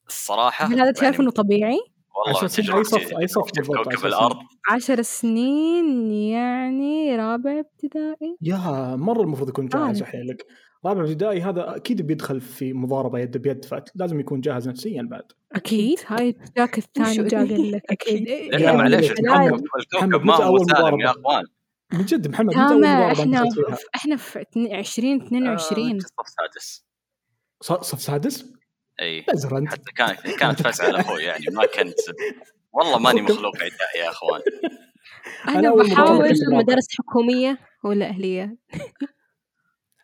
[0.09, 1.79] الصراحة هل هذا شايف يعني إنه طبيعي؟
[2.27, 4.37] والله تجربتي صف- أي صف بكوكب عشان الأرض؟
[4.71, 8.37] عشر سنين يعني رابع ابتدائي.
[8.43, 10.05] يا مرة المفروض يكون جاهز آه.
[10.05, 10.47] احيلك
[10.87, 15.23] رابع ابتدائي هذا أكيد بيدخل في مضاربة يد بيد فلازم يكون جاهز نفسيا بعد.
[15.53, 15.99] أكيد.
[16.07, 18.29] هاي جاك الثاني وشو- جا قال لك أكيد.
[18.29, 18.51] أكيد.
[18.53, 21.45] لأنه يا معليش الكوكب ما هو مضاربة؟ يا إخوان.
[21.93, 25.49] من جد محمد متى أول تامر مضاربه إحنا انت فيها؟ إحنا في اتنين- عشرين اثنين
[25.49, 25.97] وعشرين.
[25.97, 26.87] آه، صف سادس.
[27.63, 28.53] ص- صف سادس؟
[29.01, 31.95] إي ازر أنت حتى كانت كانت فزعة لأخوي يعني ما كنت
[32.73, 34.41] والله ماني مخلوق عداء يا أخوان
[35.49, 38.57] أنا أنا بحاول مدارس حكومية ولا أهلية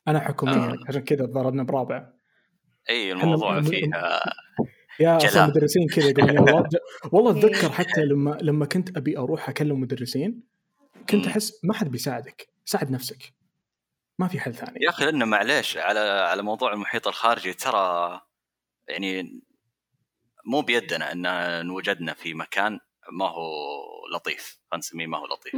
[0.09, 0.77] أنا حكومية آه.
[0.89, 2.09] عشان كذا ضربنا برابع
[2.91, 3.91] إي الموضوع إحنا- فيه
[5.01, 5.17] يا.
[5.17, 6.63] أصلا مدرسين كذا يقولون
[7.13, 7.31] والله.
[7.39, 10.43] أتذكر حتى لما لما كنت أبي أروح أكلم مدرسين
[11.11, 11.27] كنت.
[11.27, 13.33] أحس ما حد بيساعدك ساعد نفسك
[14.19, 18.21] ما في حل ثاني يا أخي لأنه معليش على على موضوع المحيط الخارجي ترى
[18.89, 19.41] يعني
[20.47, 21.13] مو بيدنا
[21.61, 22.81] إن وجدنا في مكان
[23.13, 23.51] ما هو
[24.15, 25.55] لطيف خلينا نسميه ما هو لطيف.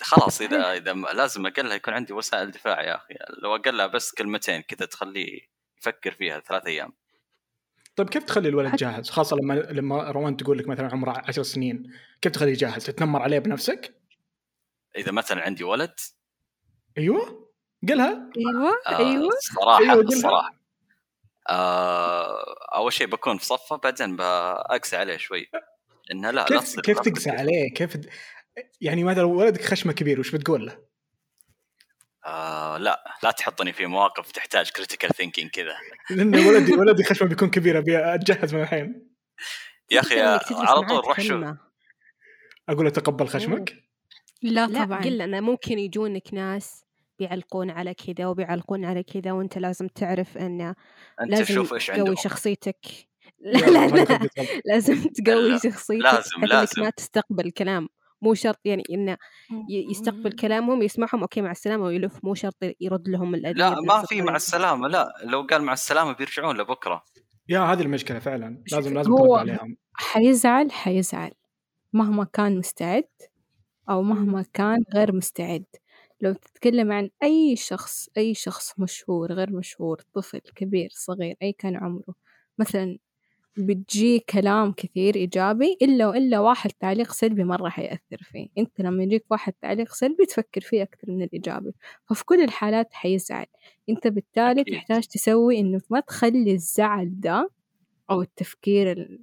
[0.00, 3.14] خلاص إذا إذا لازم أقلها يكون عندي وسائل دفاع يا أخي.
[3.42, 5.40] لو أقلها بس كلمتين كذا تخليه
[5.78, 6.92] يفكر فيها ثلاث أيام.
[7.96, 11.92] طيب كيف تخلي الولد جاهز؟ خاصة لما لما روان تقول لك مثلا عمره 10 سنين
[12.20, 14.00] كيف تخليه جاهز؟ تتنمر عليه بنفسك؟
[14.96, 15.94] إذا مثلا عندي ولد.
[16.98, 17.50] أيوه.
[17.88, 18.30] قلها.
[18.36, 19.28] أيوه آه أيوه.
[19.28, 20.08] الصراحه أيوة، قلها.
[20.08, 20.63] الصراحه
[21.50, 25.50] آه أول شيء بكون في صفه بعدين بأقسى عليه شوي.
[26.12, 27.30] إنه لا لا كيف كيف تقسى.
[27.30, 28.08] عليه؟ كيف د-
[28.80, 30.78] يعني مثلا ولدك خشمة كبير وش بتقول له؟
[32.26, 35.76] آه لا لا تحطني في مواقف تحتاج critical thinking كذا.
[36.10, 39.10] لأن ولدي ولدي خشمة بيكون كبير أبي أتجهز من الحين.
[39.90, 40.38] يا أخي على
[40.88, 41.44] طول روح شوف.
[42.68, 43.74] أقول له تقبل خشمك؟
[44.42, 45.00] لا لا طبعا.
[45.04, 46.83] قل أنا ممكن يجونك ناس
[47.18, 50.74] بيعلقون على كذا وبيعلقون على كذا وأنت لازم تعرف أنت
[51.26, 52.76] لازم شوف إيش تقوي شخصيتك.
[53.52, 54.28] لا لا لا.
[54.64, 56.82] لازم تقوي لا، شخصيتك لازم- لازم.
[56.82, 57.88] ما تستقبل كلام.
[58.22, 59.16] مو شرط يعني إنه
[59.70, 62.24] ي- يستقبل كلامهم يسمعهم أوكي مع السلامة ويلف.
[62.24, 64.36] مو شرط يرد لهم لا ما في مع.
[64.36, 67.04] السلامة لا لو قال مع السلامة بيرجعون لبكرة.
[67.48, 68.62] يا هذه المشكلة فعلا.
[68.72, 69.76] لازم لازم هو- ترد عليهم.
[69.94, 71.30] حيزعل حيزعل
[71.92, 73.08] مهما كان مستعد
[73.90, 75.64] أو مهما كان غير مستعد.
[76.24, 81.76] لو تتكلم عن أي شخص أي شخص مشهور غير مشهور طفل كبير صغير أي كان
[81.76, 82.14] عمره
[82.58, 82.98] مثلا
[83.58, 88.48] بتجي كلام كثير إيجابي إلا وإلا واحد تعليق سلبي مرة حيأثر فيه.
[88.58, 91.72] أنت لما يجيك واحد تعليق سلبي تفكر فيه أكثر من الإيجابي.
[92.08, 93.46] ففي كل الحالات حيزعل.
[93.88, 94.74] أنت بالتالي أكيد.
[94.74, 97.50] تحتاج تسوي إنه ما تخلي الزعل ده
[98.10, 99.22] أو التفكير ال...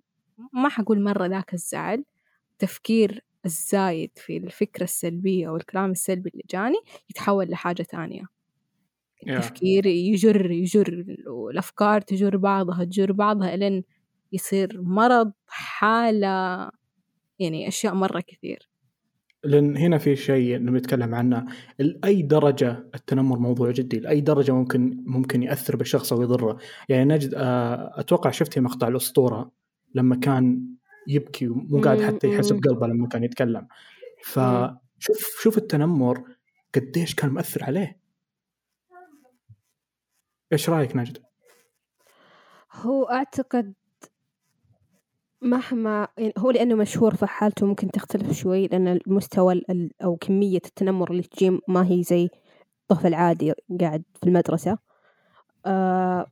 [0.54, 2.04] ما حقول مرة ذاك الزعل
[2.52, 6.78] التفكير الزايد في الفكرة السلبية أو الكلام السلبي اللي جاني
[7.10, 8.24] يتحول لحاجة تانية
[9.28, 9.38] يا.
[9.38, 13.84] التفكير يجر يجر والأفكار تجر بعضها تجر بعضها إلين
[14.32, 16.70] يصير مرض حالة
[17.40, 18.70] يعني أشياء مرة كثير.
[19.44, 21.46] لأن هنا في شيء نتكلم عنه.
[21.80, 26.58] لاي درجة التنمر موضوع جدي لأي درجة ممكن ممكن يأثر بالشخص أو يضره
[26.90, 29.52] يعني نجد آه، أتوقع شفتي مقطع الأسطورة
[29.96, 30.68] لما كان
[31.08, 32.52] يبكي ومو قاعد حتى يحس.
[32.52, 33.68] بقلبه لما كان يتكلم
[34.24, 36.24] فشوف شوف التنمر
[36.76, 38.00] قديش كان مؤثر عليه
[40.54, 41.18] إيش رأيك نجد؟
[42.74, 43.74] هو أعتقد
[45.42, 50.62] مهما يعني هو لأنه مشهور فحالته ممكن تختلف شوي لأن المستوى ال- ال- أو كمية
[50.66, 52.30] التنمر اللي تجي ما هي زي
[52.88, 54.78] طفل عادي قاعد في المدرسة
[55.66, 56.26] آه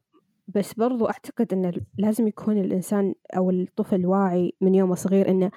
[0.55, 5.51] بس برضو أعتقد أنه لازم يكون الإنسان أو الطفل واعي من يومه صغير أنه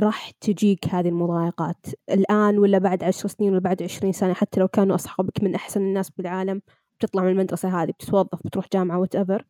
[0.00, 1.86] راح تجيك هذه المضايقات.
[2.10, 5.80] الآن ولا بعد عشر سنين ولا بعد عشرين سنة حتى لو كانوا أصحابك من أحسن
[5.80, 6.62] الناس بالعالم
[6.98, 9.44] بتطلع من المدرسة هذه بتتوظف بتروح جامعة ايفر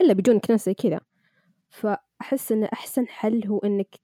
[0.00, 1.00] إلا بيجونك ناس زي كذا.
[1.70, 3.96] فأحس إن أحسن حل هو إنك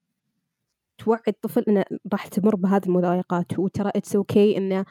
[0.99, 3.59] توعي الطفل إنه راح تمر بهذه المضايقات.
[3.59, 4.85] وترى it's okay إنه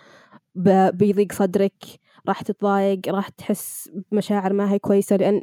[0.56, 1.84] ب- بيضيق صدرك.
[2.28, 5.42] راح تتضايق راح تحس بمشاعر ما هي كويسة لأن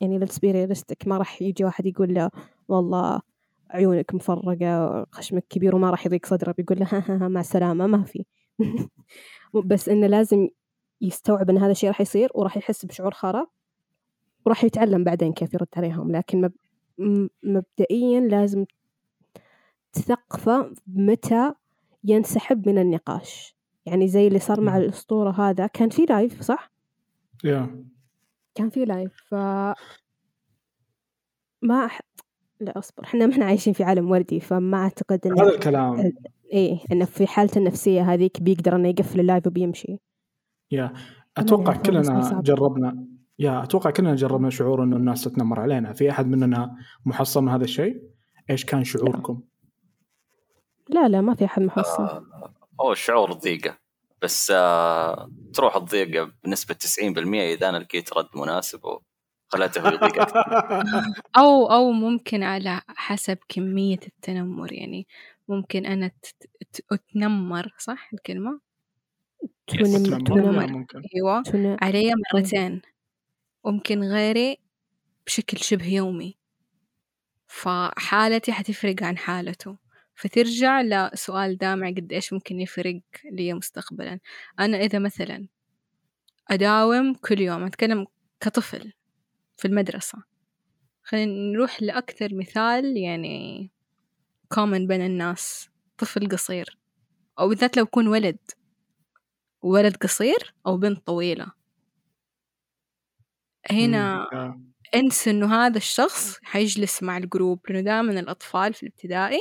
[0.00, 2.30] يعني let's be realistic ما راح يجي واحد يقول له
[2.68, 3.20] والله
[3.70, 8.02] عيونك مفرقة خشمك كبير وما راح يضيق صدره بيقول له ها ها مع السلامة ما
[8.02, 8.24] في.
[9.70, 10.48] بس إنه لازم
[11.00, 13.46] يستوعب إن هذا الشيء راح يصير وراح يحس بشعور خرا
[14.46, 16.12] وراح يتعلم بعدين كيف يرد عليهم.
[16.12, 16.52] لكن مب...
[17.42, 18.64] مبدئيا لازم
[19.92, 21.52] تثقفه متى
[22.04, 23.57] ينسحب من النقاش.
[23.88, 24.76] يعني زي اللي صار مع.
[24.76, 25.66] الأسطورة هذا.
[25.66, 26.70] كان في live صح؟
[27.44, 27.84] yeah
[28.54, 29.34] كان في live ف
[31.62, 32.00] ما أح...
[32.60, 36.12] لا أصبر إحنا ما إحنا عايشين في عالم وردي فما أعتقد إن هذا الكلام.
[36.52, 39.98] إيه إنه في حالته النفسية هذيك بيقدر إنه يقفل ال live وبيمشي.
[40.70, 40.92] yeah
[41.36, 42.40] أفهم، بس كلنا.
[42.44, 43.06] جربنا
[43.38, 45.92] يا أتوقع كلنا جربنا شعور إنه الناس تتنمر علينا.
[45.92, 48.02] في أحد مننا محصل من هذا الشيء؟
[48.50, 49.40] إيش كان شعوركم؟
[50.88, 51.08] لا.
[51.08, 52.02] لا ما في أحد محصن.
[52.02, 52.24] آه،
[52.80, 53.78] هو الشعور الضيقه
[54.22, 60.42] بس آه تروح الضيقه بنسبة 90% إذا أنا لقيت رد مناسب وخليته هو يضيق أكثر.
[61.38, 65.06] أو أو ممكن على حسب كمية التنمر يعني
[65.48, 66.34] ممكن أنا ت-
[66.72, 68.60] ت- أتنمر صح الكلمة؟
[69.66, 70.84] تنم- تنمر.
[71.42, 72.82] تن- علي مرتين.
[73.64, 74.58] ممكن غيري
[75.26, 76.36] بشكل شبه يومي.
[77.46, 79.76] فحالتي حتفرق عن حالته.
[80.18, 84.20] فترجع لسؤال دامع قد إيش ممكن يفرق لي مستقبلا
[84.58, 85.46] أنا إذا مثلا
[86.50, 88.06] أداوم كل يوم أتكلم
[88.40, 88.92] كطفل
[89.56, 90.22] في المدرسة
[91.02, 93.70] خلينا نروح لأكثر مثال يعني
[94.54, 96.78] common بين الناس طفل قصير
[97.38, 98.38] أو بالذات لو يكون ولد
[99.62, 101.52] ولد قصير أو بنت طويلة
[103.70, 104.28] هنا.
[104.32, 104.62] يا.
[104.94, 109.40] انسى إنه هذا الشخص حيجلس مع ال group لأنه دائما الأطفال في الابتدائي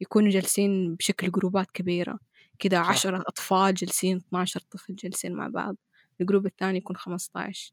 [0.00, 2.18] يكونوا جالسين بشكل group ات كبيرة.
[2.58, 2.78] كذا.
[2.78, 5.76] عشرة أطفال جالسين 12 طفل جالسين مع بعض.
[6.20, 7.72] ال group الثاني يكون 15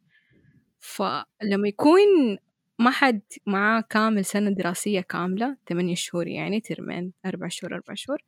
[0.80, 2.38] فلما يكون
[2.80, 8.20] ما حد معاه كامل سنة دراسية كاملة 8 شهور يعني ترمين أربع شهور أربع شهور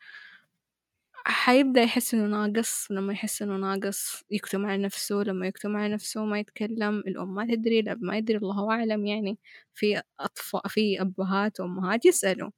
[1.25, 2.91] حيبدأ يحس إنه ناقص.
[2.91, 5.23] لما يحس إنه ناقص يكتم على نفسه.
[5.23, 9.37] لما يكتم على نفسه ما يتكلم الأم ما تدري الأب ما يدري الله أعلم يعني.
[9.75, 12.51] في أطفال في أبهات وأمهات يسألوا.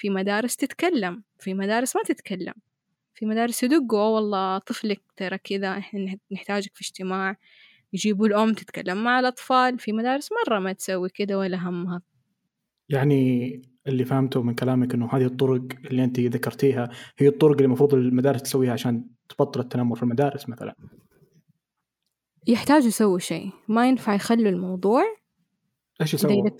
[0.00, 2.54] في مدارس تتكلم في مدارس ما تتكلم
[3.14, 7.36] في مدارس يدقوا "أوه والله طفلك ترى كذا إحنا نحتاجك في اجتماع.
[7.92, 12.02] يجيبوا الأم تتكلم مع الأطفال في مدارس مرة ما تسوي كده ولا همها.
[12.88, 17.94] يعني اللي فهمته من كلامك إنه هذه الطرق اللي أنت ذكرتيها هي الطرق اللي المفروض
[17.94, 20.74] المدارس تسويها عشان تبطل التنمر في المدارس مثلا.
[22.46, 25.02] يحتاجوا يسووا شيء ما ينفع يخلوا الموضوع
[26.00, 26.50] إيش يسووا؟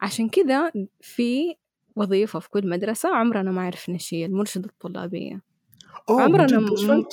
[0.00, 1.54] عشان كذا في
[1.96, 5.42] وظيفة في كل مدرسة عمرنا ما عرفنا شيء المرشدة الطلابية.
[6.10, 6.60] أوه من عمرنا؟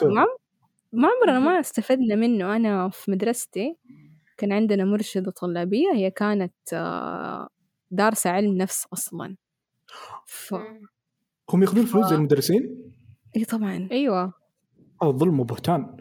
[0.03, 0.25] ما
[0.93, 2.55] ما عمرنا ما استفدنا منه.
[2.55, 3.77] أنا في مدرستي
[4.37, 7.49] كان عندنا مرشدة طلابية هي كانت آه،
[7.91, 9.35] دارسة علم نفس أصلا.
[10.25, 10.55] ف...
[11.49, 12.91] هم ياخذون فلوس زي المدرسين؟
[13.35, 13.87] إي طبعا.
[13.91, 14.33] أيوه.
[15.03, 15.97] هذا ظلم وبهتان.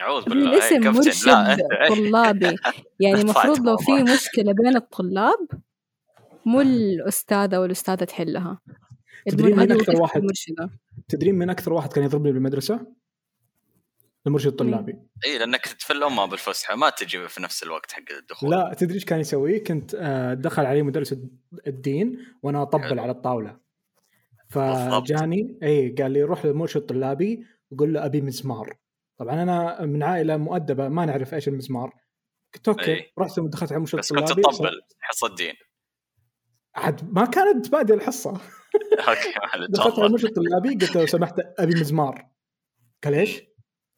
[0.00, 0.52] أعوذ بالله.
[0.52, 0.90] الاسم إيه،.
[0.90, 1.58] مرشد
[1.88, 2.56] طلابي.
[3.00, 4.02] يعني المفروض لو في.
[4.02, 5.48] مشكلة بين الطلاب
[6.46, 8.60] مو الأستاذة والأستاذة تحلها
[9.28, 10.70] تدرين أكثر وظيفة واحد؟ المرشدة
[11.08, 12.86] تدرين من أكثر واحد كان يضربني بالمدرسة؟
[14.26, 18.74] المرشد الطلابي إي لأنك تفل امها بالفسحة ما تجي في نفس الوقت حق الدخول لا
[18.78, 23.02] تدري إيش كان يسوي؟ كنت آه، دخل علي مدرس الد- الدين وأنا أطبل حلو.
[23.02, 23.56] على الطاولة
[24.54, 25.04] بالضبط.
[25.04, 28.76] فجاني إي قال لي روح للمرشد الطلابي وقول له أبي مزمار
[29.18, 31.92] طبعا أنا من عائلة مؤدبة ما نعرف إيش المزمار
[32.54, 33.12] قلت okay.
[33.18, 35.54] رحت دخلت على المرشد بس كنت الطلابي تطبل حصة الدين
[36.76, 38.30] عاد ما كانت بادئ الحصة.
[39.08, 39.34] okay
[39.68, 40.06] دخلت على.
[40.06, 42.28] المرشد الطلابي قلت له لو سمحت أبي مزمار.
[43.04, 43.42] قال إيش؟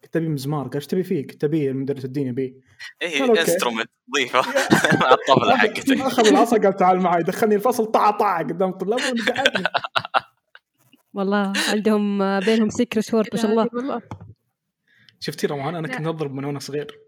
[0.03, 0.63] قلت أبي مزمار.
[0.63, 2.53] قال إيش تبي فيه؟ قلت أبي المدرس الدين يبيه
[3.01, 3.23] اي.
[3.23, 4.41] instrument ضيفة.
[5.01, 6.01] مع الطبله حقتك.
[6.01, 7.23] أخذ العصا قال تعال معي.
[7.23, 9.67] دخلني الفصل طع طع قدام الطلاب وقعدني
[11.13, 14.01] والله عندهم بينهم سكرت وورد ما شاء الله.
[15.19, 17.06] شفتي روان أنا كنت أضرب من وأنا صغير.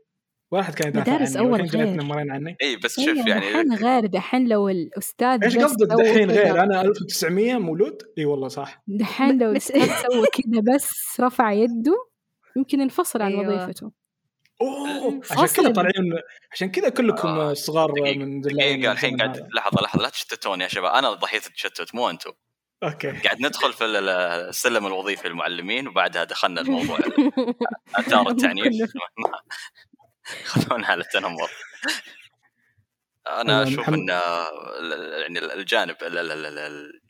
[0.52, 1.94] واحد كان يدافع مدارس عني جاي غير.
[1.94, 2.58] يتنمرين عني.
[2.62, 6.82] اي بس أيوة شوف يعني دحين غير دحين لو الأستاذ إيش قصدك؟ دحين غير أنا
[6.82, 8.84] 1900 مولود إي والله صح.
[8.88, 12.06] دحين لو الأستاذ سوى كذا بس رفع يده
[12.58, 13.64] يمكن ينفصل عن أيوة.
[13.64, 13.92] وظيفته.
[14.62, 15.46] أوه عشان.
[15.64, 16.14] كذا طالعين
[16.52, 19.48] عشان كذا كلكم آه، صغار دقيقة- من دقيقة الحين قاعد هذا.
[19.56, 20.94] لحظة لحظة لا تشتتون يا شباب.
[20.94, 22.32] أنا ضحية التشتت مو أنتم
[22.84, 23.12] okay.
[23.12, 24.10] قاعد ندخل في ال-
[24.50, 26.98] السلم الوظيفي للمعلمين وبعدها دخلنا الموضوع.
[28.10, 28.66] دار التعنيف.
[30.46, 31.50] خلونا على التنمر.
[33.28, 37.02] أنا أشوف إن ال- يعني الجانب ال- ال- ال- ال-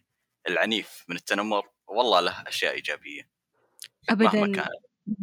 [0.50, 3.22] العنيف من التنمر والله له أشياء إيجابية.
[4.12, 4.68] مهما أبدا كان.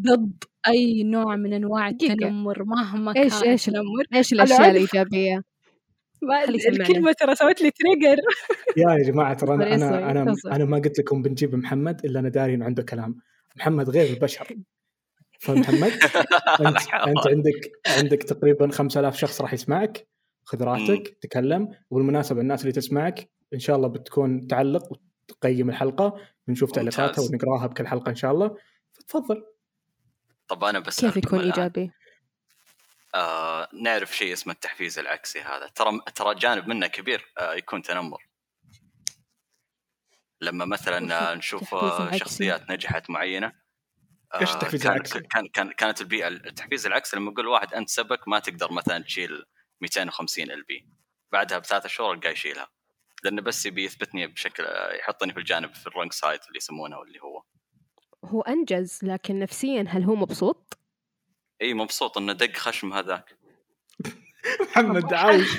[0.00, 2.12] ضد أي نوع من أنواع دقيقة.
[2.12, 4.04] التنمر مهما إيش- كان إيش- التنمر.
[4.14, 4.70] إيش الأشياء.
[4.70, 5.42] الإيجابية؟
[6.68, 8.16] الكلمة ترى سوت لي تريجر
[8.76, 12.28] يا يا جماعة ترى أنا تفضل أنا أنا, ما قلت لكم بنجيب محمد إلا أنا
[12.28, 13.20] داري إنه عنده كلام.
[13.56, 14.48] محمد غير البشر.
[15.40, 15.92] فمحمد
[16.66, 20.08] أنت أنت عندك عندك تقريبا 5000 شخص راح يسمعك
[20.44, 26.72] خذ راحتك تكلم وبالمناسبة الناس اللي تسمعك إن شاء الله بتكون تعلق وتقيم الحلقة بنشوف
[26.72, 27.24] تعليقاتها.
[27.24, 28.56] ونقراها بكل حلقة إن شاء الله
[28.92, 29.44] فتفضل
[30.48, 31.90] طب أنا بس كيف يكون ايجابي؟
[33.14, 38.26] آه نعرف شيء اسمه التحفيز العكسي هذا ترى ترى جانب منه كبير آه يكون تنمر
[40.40, 43.52] لما مثلا نشوف آه،؟ شخصيات نجحت معينة
[44.36, 47.88] آه، إيش التحفيز كان- العكسي؟ كان كان كانت البيئة التحفيز العكسي لما يقول واحد أنت
[47.88, 49.44] سبك ما تقدر مثلا تشيل
[49.80, 50.88] 250 LB.
[51.32, 52.68] بعدها بثلاث شهور القى يشيلها.
[53.24, 57.02] لأنه بس يبي يثبتني بشكل آه، يحطني في الجانب في ال wrong side اللي يسمونه
[57.02, 57.42] اللي هو.
[58.24, 60.78] هو أنجز لكن نفسيا هل هو مبسوط؟
[61.62, 63.38] إي مبسوط إنه دق خشم هذاك.
[64.70, 65.50] محمد عايش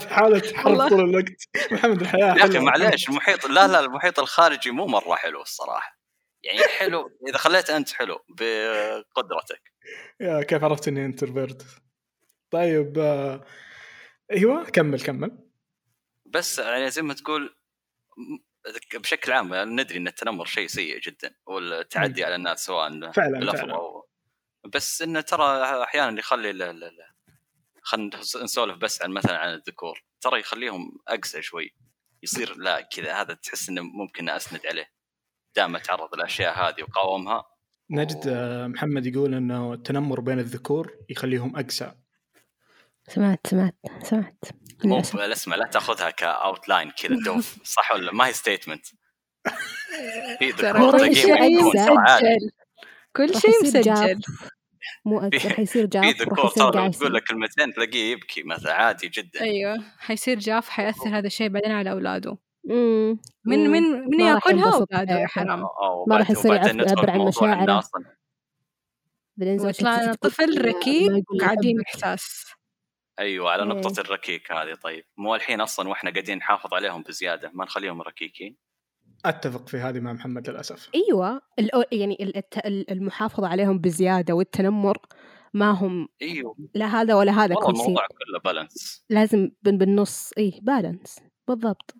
[0.00, 1.72] في حاله حرب طول الوقت.
[1.72, 2.64] محمد الحياة يا أخي حلوة.
[2.64, 5.98] معليش المحيط لا لا المحيط الخارجي مو مرة حلو الصراحة.
[6.44, 9.72] يعني حلو إذا خليت أنت حلو بقدرتك.
[10.20, 11.66] يا كيف عرفت إني انترفيرت
[12.50, 13.44] طيب آه،
[14.30, 15.38] أيوه كمل كمل.
[16.26, 17.56] بس يعني زي ما تقول
[18.94, 23.74] بشكل عام يعني ندري إن التنمر شيء سيء جدا والتعدي على الناس سواء فعلا فعلا.
[23.74, 24.08] أو
[24.74, 26.52] بس إنه ترى أحيانا يخلي
[27.82, 31.74] خلينا نسولف بس عن مثلا عن الذكور ترى يخليهم أقسى شوي
[32.22, 34.93] يصير لا كذا هذا تحس إنه ممكن أسند عليه.
[35.56, 37.44] دام تعرض الأشياء هذه وقاومها.
[37.90, 41.92] نجد آه، محمد يقول إنه التنمر بين الذكور يخليهم اقسى
[43.08, 44.44] سمعت سمعت سمعت.
[44.84, 45.16] مو للأسف.
[45.16, 47.58] لا اسمع لا تأخذها ك outline كذا دوف.
[47.64, 48.86] صح ولا ما هي statement
[50.38, 51.72] في ذكور كل كل شيء تلاقيهم
[53.16, 53.62] كل شيء.
[53.62, 54.20] مسجل.
[55.04, 58.72] مو أقسى راح يصير في جاف وراح ذكور ترى تقول لك كلمتين تلاقيه يبكي مثلا
[58.74, 59.40] عادي جدا.
[59.40, 62.38] أيوه حيصير جاف حيأثر هذا الشيء بعدين على أولاده.
[62.66, 63.18] مم.
[63.44, 63.70] من مم.
[63.72, 65.26] من من راح ياكلها.
[65.26, 65.60] حرام
[66.08, 67.82] ما راح بعد- يصير وبعدين يعبر عن مشاعره.
[69.40, 71.10] ويطلع تيجي لنا طفل ركيك
[71.42, 71.80] أبد.
[71.86, 72.44] احساس
[73.18, 73.68] أيوه على إيه.
[73.68, 78.56] نقطة الركيك هذه طيب مو الحين أصلا وإحنا قاعدين نحافظ عليهم بزيادة ما نخليهم ركيكين
[79.24, 81.40] أتفق في هذه مع محمد للأسف أيوه
[81.92, 84.98] يعني ال- الت- ال- المحافظة عليهم بزيادة والتنمر
[85.54, 90.60] ما هم أيوه لا هذا ولا هذا والله الموضوع كله بالانس لازم بن- بالنص اي
[90.62, 91.94] بالانس بالضبط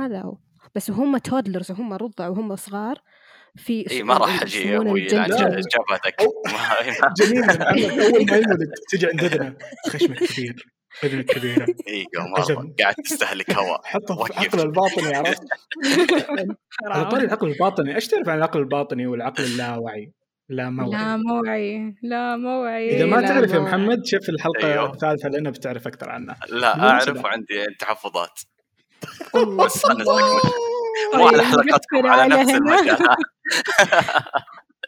[0.00, 0.36] هذا هو
[0.74, 2.98] بس هم تودلرز وهم رضع وهم صغار
[3.56, 6.16] في اي ما راح أجي يا أبوي جابتك
[7.20, 9.56] جميل أول ما يولد تجي عند اذنه
[9.88, 10.66] خشمك كبير
[11.04, 14.32] اذنك كبيرة أيوه مرة قاعد تستهلك هواء حطه في.
[14.34, 15.42] عقله الباطني عرفت؟
[16.90, 20.12] على طاري العقل الباطني إيش تعرف عن العقل الباطني والعقل اللاواعي؟
[20.48, 23.58] لا موعي لا موعي لا موعي إذا ما تعرف يا.
[23.58, 24.92] محمد شوف الحلقة أيوه.
[24.92, 26.90] الثالثة لانها بتعرف أكثر عنها لا.
[26.90, 28.40] أعرف وعندي تحفظات
[29.90, 30.40] الله.
[31.14, 32.50] مو على طيب، نقفل على نفس.
[32.50, 32.98] المجال.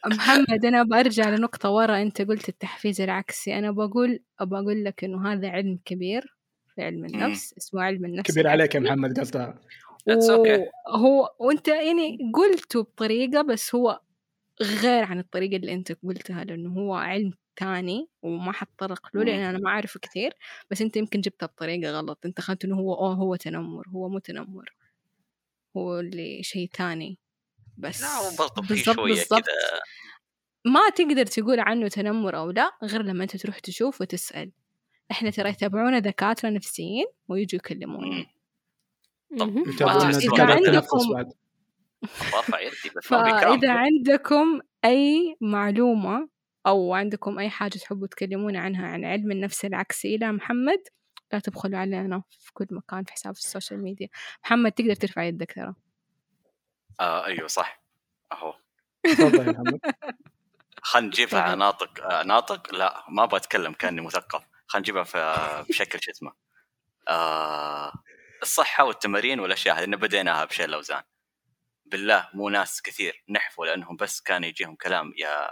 [0.06, 2.02] محمد أنا برجع لنقطة ورا.
[2.02, 3.58] أنت قلت التحفيز العكسي.
[3.58, 6.36] أنا بقول ابى أقول لك إنه هذا علم كبير
[6.74, 9.54] في علم النفس اسمه علم النفس كبير عليك يا محمد قصدها.
[10.88, 14.00] هو وأنت يعني قلته بطريقة بس هو
[14.62, 19.58] غير عن الطريقة اللي أنت قلتها لأنه هو علم تاني وما حتطرق له لأن أنا
[19.58, 20.32] ما أعرفه كثير
[20.70, 22.18] بس أنت يمكن جبتها بطريقة غلط.
[22.26, 24.74] أنت خدت إنه هو أوه هو تنمر هو مو تنمر
[25.76, 27.18] هو اللي شيء تاني.
[27.78, 29.42] بس لا هو برضه في بالضبط- شوية بالضبط.
[29.42, 29.80] كذا
[30.72, 34.52] ما تقدر تقول عنه تنمر أو لا غير لما أنت تروح تشوف وتسأل.
[35.10, 38.26] إحنا ترى يتابعونا دكاترة نفسيين ويجوا يكلمونا.
[39.32, 41.32] إذا دكاترة عندكم- التنفس بعد.
[42.32, 46.28] برفع يدي بس ما بكرام فإذا عندكم أي معلومة
[46.66, 50.82] أو عندكم أي حاجة تحبوا تكلمونا عنها عن علم النفس العكسي لا محمد
[51.32, 54.08] لا تبخلوا علينا في كل مكان في حساب ال social media.
[54.44, 55.74] محمد تقدر ترفع يدك ترى.
[57.00, 57.82] آه أيوه صح.
[59.04, 59.80] تفضل يا محمد.
[60.82, 61.54] خلينا نجيبها.
[61.54, 64.42] ناطق آه ناطق؟ لا ما بتكلم كأني مثقف.
[64.66, 66.32] خلينا نجيبها في بشكل شو اسمه
[67.08, 67.92] آه
[68.42, 71.02] الصحة والتمارين والأشياء هذه إن بديناها بشيء الأوزان.
[71.86, 75.48] بالله مو ناس كثير نحفوا لأنهم بس كان يجيهم كلام يا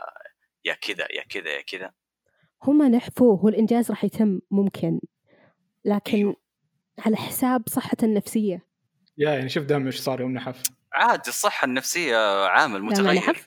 [0.65, 1.91] يا كذا يا كذا يا كذا.
[2.63, 5.01] هم نحفوه هو الإنجاز راح يتم ممكن
[5.85, 6.37] لكن أيوه.
[6.99, 8.67] على حساب صحته النفسية.
[9.19, 10.63] يا يعني شوف دام إيش صار يوم نحف.
[10.93, 13.47] عاد الصحة النفسية عامل متغير.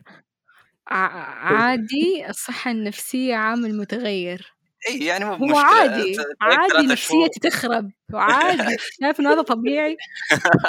[0.88, 4.54] عادي الصحة النفسية عامل متغير.
[4.90, 5.58] إي يعني مو هو.
[5.58, 6.88] عادي عادي.
[6.88, 7.92] نفسيتي تخرب.
[8.14, 9.98] وعادي شايف إنه هذا طبيعي؟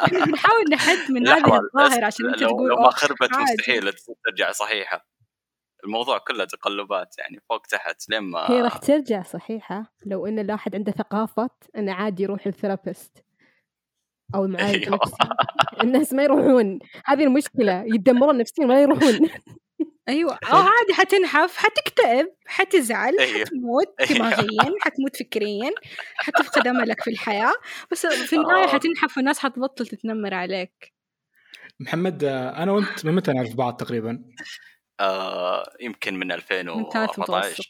[0.04, 3.52] إحنا بنحاول نحد من هذه الظاهرة عشان أنت تقول لو ما خربت عادي.
[3.52, 3.92] مستحيل
[4.24, 5.06] ترجع صحيحة.
[5.84, 10.74] الموضوع كله تقلبات يعني فوق تحت لين ما هي راح ترجع صحيحة لو إن الواحد
[10.74, 13.24] عنده ثقافة إنه عادي يروح ال therapist
[14.34, 14.88] أو المعالج.
[14.88, 15.16] نفسي
[15.82, 19.28] الناس ما يروحون هذه المشكلة يتدمرون نفسيا ولا يروحون
[20.08, 23.44] أيوه آه عادي حتنحف حتكتئب حتزعل أيوه.
[23.44, 24.14] حتموت أيوه.
[24.14, 25.70] دماغيا حتموت فكريا
[26.16, 27.52] حتفقد املك في الحياة
[27.90, 28.68] بس في النهاية آه.
[28.68, 30.94] حتنحف والناس حتبطل تتنمر عليك
[31.80, 34.24] محمد آه، أنا وأنت من متى نعرف بعض تقريبا؟
[35.00, 37.64] آه يمكن من من ثالث 2014 متوسط.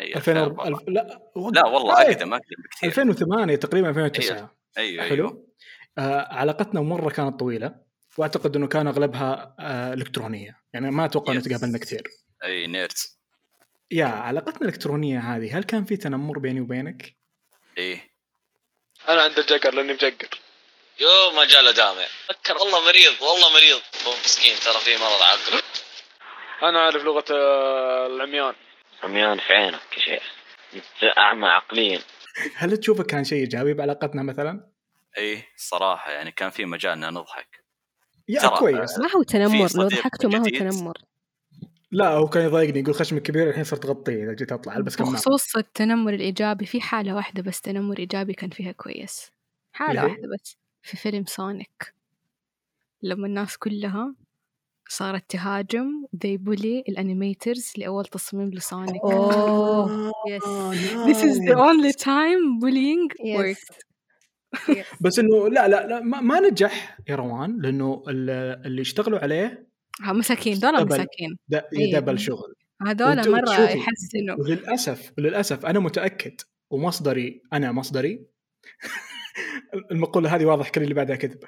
[0.00, 2.88] إي 2004 ألف- لا لا والله إيه، أقدم أقدم بكثير.
[2.88, 5.14] 2008 تقريبا 2009 أيوه حلو.
[5.28, 5.46] أيوه
[5.98, 7.74] آه علاقتنا مرة كانت طويلة.
[8.18, 10.60] وأعتقد إنه كان أغلبها آه إلكترونية.
[10.72, 11.40] يعني ما أتوقع إنه.
[11.40, 12.02] تقابلنا كثير.
[12.44, 13.18] إي nerds
[13.90, 17.16] yeah علاقتنا الإلكترونية هذه هل كان في تنمر بيني وبينك؟
[17.78, 18.00] إي.
[19.08, 20.40] أنا عند الجقر لأني مجقر.
[21.00, 22.06] يوم ما جاء له دامع.
[22.28, 23.80] فكر والله مريض والله مريض.
[24.24, 25.62] مسكين ترى في مرض عقله.
[26.62, 28.54] أنا أعرف لغة آه، العميان.
[29.02, 30.22] عميان في عينك يا شيخ.
[30.74, 32.00] أنت أعمى عقليا.
[32.56, 34.70] هل تشوفك كان شيء إيجابي بعلاقتنا مثلا؟
[35.18, 37.64] اي الصراحه يعني كان في مجال ان نضحك
[38.28, 38.98] yeah كويس.
[38.98, 39.68] ما هو تنمر.
[39.76, 40.44] لو ضحكتوا ما هو.
[40.44, 40.98] تنمر.
[41.90, 45.12] لا هو كان يضايقني يقول خشمك كبير الحين صرت تغطيه إذا جيت أطلع البس كمام
[45.12, 49.30] بخصوص التنمر الإيجابي في حالة واحدة بس تنمر إيجابي كان فيها كويس.
[49.76, 51.94] هي؟ واحدة بس في فيلم سونيك
[53.02, 54.14] لما الناس كلها
[54.88, 55.86] صارت تهاجم
[56.22, 59.02] they bully ال animators لأول تصميم لسونيك.
[59.04, 60.12] أوه.
[60.28, 60.42] yes
[61.08, 63.38] This is the only time bullying Yes.
[63.38, 63.76] worked.
[65.02, 69.68] بس إنه لا لا لا ما, ما نجح يا روان لأنه ال- اللي اشتغلوا عليه
[70.02, 70.58] ها مساكين.
[70.58, 70.86] دول.
[70.86, 71.36] مساكين.
[71.48, 71.96] ده إيه.
[71.98, 72.54] double شغل.
[72.86, 73.62] هذول شوفي.
[73.78, 78.26] يحزنوا وللاسف وللاسف أنا متأكد ومصدري أنا مصدري.
[79.92, 81.38] المقولة هذه واضح كل اللي بعدها كذب.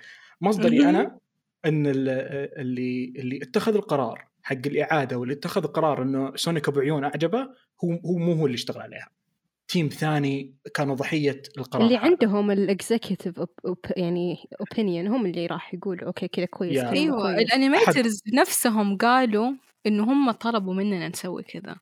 [0.41, 0.89] مصدري.
[0.89, 1.19] أنا
[1.67, 2.09] إن ال-
[2.61, 7.41] اللي اللي اتخذ القرار حق الإعادة واللي اتخذ القرار إنه سونيك أبو عيون أعجبه
[7.85, 9.09] هو هو مو هو اللي اشتغل عليها
[9.69, 12.05] team ثاني كانوا ضحية القرار اللي هذا.
[12.05, 13.41] عندهم ال executive
[13.97, 17.35] يعني opinion هم اللي راح يقولوا okay كذا كويس أيوه.
[17.39, 19.53] ال animators نفسهم قالوا
[19.87, 21.77] انه هم طلبوا مننا نسوي كذا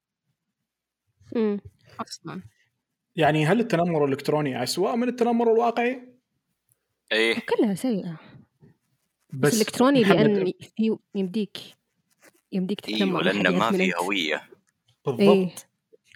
[1.36, 1.60] مم.
[2.00, 2.42] أصلا
[3.16, 6.12] يعني هل التنمر الإلكتروني اسوء من التنمر الواقعي؟
[7.12, 8.20] اي كلها سيئة
[9.32, 11.56] بس, بس الالكتروني لأن في يمديك
[12.52, 13.92] يمديك أيوه تتنمر لأنه ما في.
[14.00, 14.42] هوية.
[15.06, 15.20] بالضبط.
[15.20, 15.54] إيه.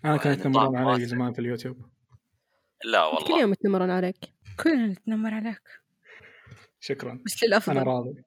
[0.05, 1.05] أنا كانت نظام يتنمرون علي واثق.
[1.05, 1.77] زمان في اليوتيوب.
[2.85, 3.41] لا كل والله.
[3.41, 4.17] يوم يتنمرون عليك.
[4.63, 5.63] كلنا نتنمر عليك.
[6.81, 7.23] شكرا.
[7.27, 8.23] بس أنا للأفضل راضي.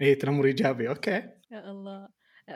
[0.00, 0.88] اي تنمر إيجابي.
[0.88, 1.10] okay.
[1.50, 2.08] يا الله.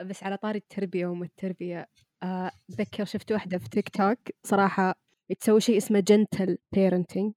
[0.03, 1.89] بس على طاري التربية وما التربية.
[2.23, 4.19] آه، أتذكر شفت واحدة في تيك توك.
[4.43, 4.95] صراحة
[5.39, 7.33] تسوي شيء اسمه gentle parenting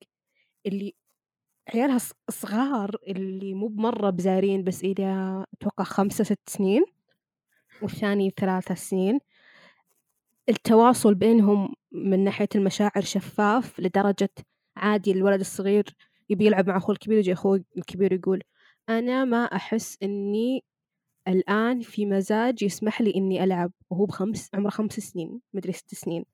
[0.67, 0.95] اللي
[1.75, 6.85] عيالها ص- صغار اللي مو بمرة بزارين بس إلى أتوقع خمسة ست سنين
[7.83, 9.19] والثاني ثلاثة سنين.
[10.49, 14.29] التواصل بينهم من ناحية المشاعر شفاف لدرجة
[14.77, 15.85] عادي الولد الصغير
[16.31, 18.43] يبي يلعب مع أخوه الكبير يجي أخوه الكبير يقول
[18.89, 20.65] أنا ما أحس إني
[21.29, 26.25] الآن في مزاج يسمح لي إني ألعب وهو بخمس عمره خمس سنين مدري ست سنين.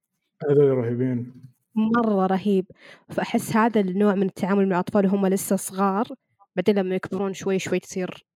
[0.50, 1.32] هذول رهيبين.
[1.74, 2.66] مرة رهيب.
[3.10, 6.06] فأحس هذا النوع من التعامل مع الأطفال وهم لسه صغار
[6.56, 8.26] بعدين لما يكبرون شوي شوي تصير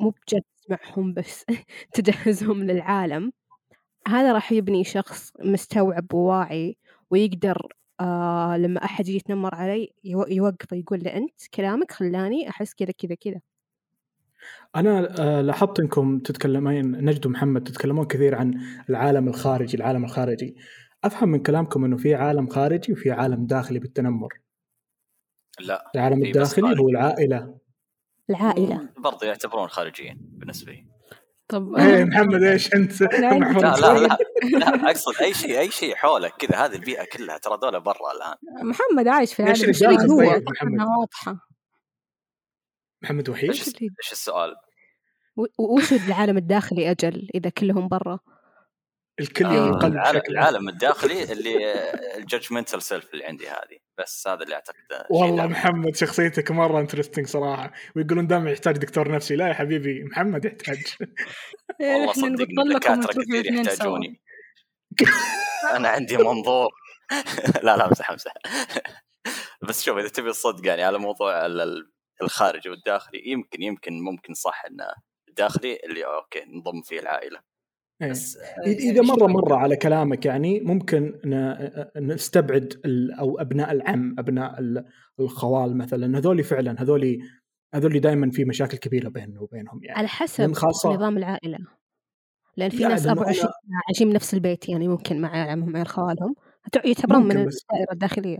[0.00, 1.44] مو بجد تسمعهم بس
[1.94, 3.32] تجهزهم للعالم.
[4.08, 6.76] هذا راح يبني شخص مستوعب وواعي
[7.10, 7.66] ويقدر
[8.00, 13.14] آه لما أحد يتنمر علي يو- يوقفه يقول له أنت كلامك خلاني أحس كذا كذا
[13.14, 13.40] كذا.
[14.76, 18.60] أنا آه، لاحظت أنكم تتكلمين نجد ومحمد تتكلمون كثير عن
[18.90, 20.56] العالم الخارجي العالم الخارجي.
[21.04, 24.40] أفهم من كلامكم إنه في عالم خارجي وفي عالم داخلي بالتنمر.
[25.60, 26.80] لا العالم الداخلي.
[26.80, 27.58] هو العائلة.
[28.30, 28.88] العائلة.
[28.98, 30.86] برضه يعتبرون خارجيين بالنسبة لي.
[31.48, 34.18] طب إيه محمد إيش أنت؟ لا لا.
[34.42, 38.12] لا, لا أقصد أي شيء أي شيء حولك كذا هذه البيئة كلها ترى دولة برا
[38.12, 38.36] الآن.
[38.68, 40.20] محمد عايش في العالم اللي داخل هو.
[40.20, 41.48] طيب محمد؟ واضحة.
[43.02, 44.54] محمد وحيد؟ إيش إيش السؤال؟
[45.58, 48.18] وش العالم الداخلي أجل إذا كلهم برا؟
[49.20, 51.74] الكل آه، ينقلب العالم, العالم الداخلي اللي
[52.16, 54.76] ال judgmental self اللي عندي هذه بس هذا اللي أعتقد
[55.10, 55.46] والله.
[55.46, 57.72] محمد شخصيتك مرة interesting صراحة.
[57.96, 59.36] ويقولون دائما يحتاج دكتور نفسي.
[59.36, 60.82] لا يا حبيبي محمد يحتاج.
[61.80, 64.20] والله إحنا صدقني نبطل لكم دكاتره وتروحوا كثير يحتاجوني.
[65.76, 66.70] أنا عندي منظور.
[67.64, 68.32] لا لا امزح امزح
[69.62, 71.90] بس شوف إذا تبي الصدق يعني على موضوع ال- ال-
[72.22, 74.84] الخارجي والداخلي يمكن يمكن ممكن صح انه
[75.28, 77.40] الداخلي اللي okay نضم فيه العائلة.
[78.02, 78.10] إيه.
[78.10, 84.60] بس إذا مرة مرة على كلامك يعني ممكن ن- نستبعد ال- أو أبناء العم أبناء
[84.60, 84.84] ال-
[85.20, 86.18] الخوال مثلا.
[86.18, 87.18] هذول فعلا هذول
[87.74, 89.98] هذول دائما في مشاكل كبيرة بيننا وبينهم يعني.
[89.98, 91.58] على حسب خاصة- نظام العائلة.
[92.56, 95.72] لأن في لا، ناس لأنه 24 أنا- ساعة عايشين بنفس البيت يعني ممكن مع عمهم
[95.72, 96.34] مع خوالهم.
[96.84, 98.38] يعتبرون من الدائرة الداخلية.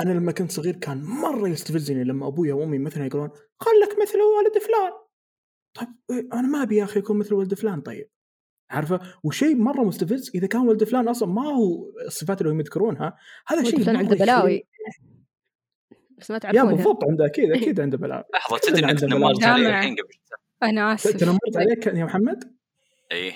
[0.00, 3.28] أنا لما كنت صغير كان مرة يستفزني لما أبوي وامي مثلا يقولون
[3.60, 4.92] خلك مثل ولد فلان.
[5.74, 8.08] طيب إيه، أنا ما أبي يا أخي اكون مثل ولد فلان طيب.
[8.70, 13.16] عارفة؟ وشيء مرة مستفز إذا كان ولد فلان أصلا ما هو الصفات اللي هم يذكرونها
[13.46, 14.62] هذا شيء فلان عنده بلاوي.
[16.18, 18.24] بس ما يا تعرفونها بالضبط عنده أكيد أكيد عنده بلاوي.
[18.34, 19.52] لحظة تدري انك عندنا تنمرت بلاوي.
[19.52, 19.78] علي جامعة.
[19.78, 20.08] الحين قبل
[20.62, 21.16] أنا آسف.
[21.16, 22.56] تنمرت عليك يا محمد؟
[23.12, 23.32] إيه.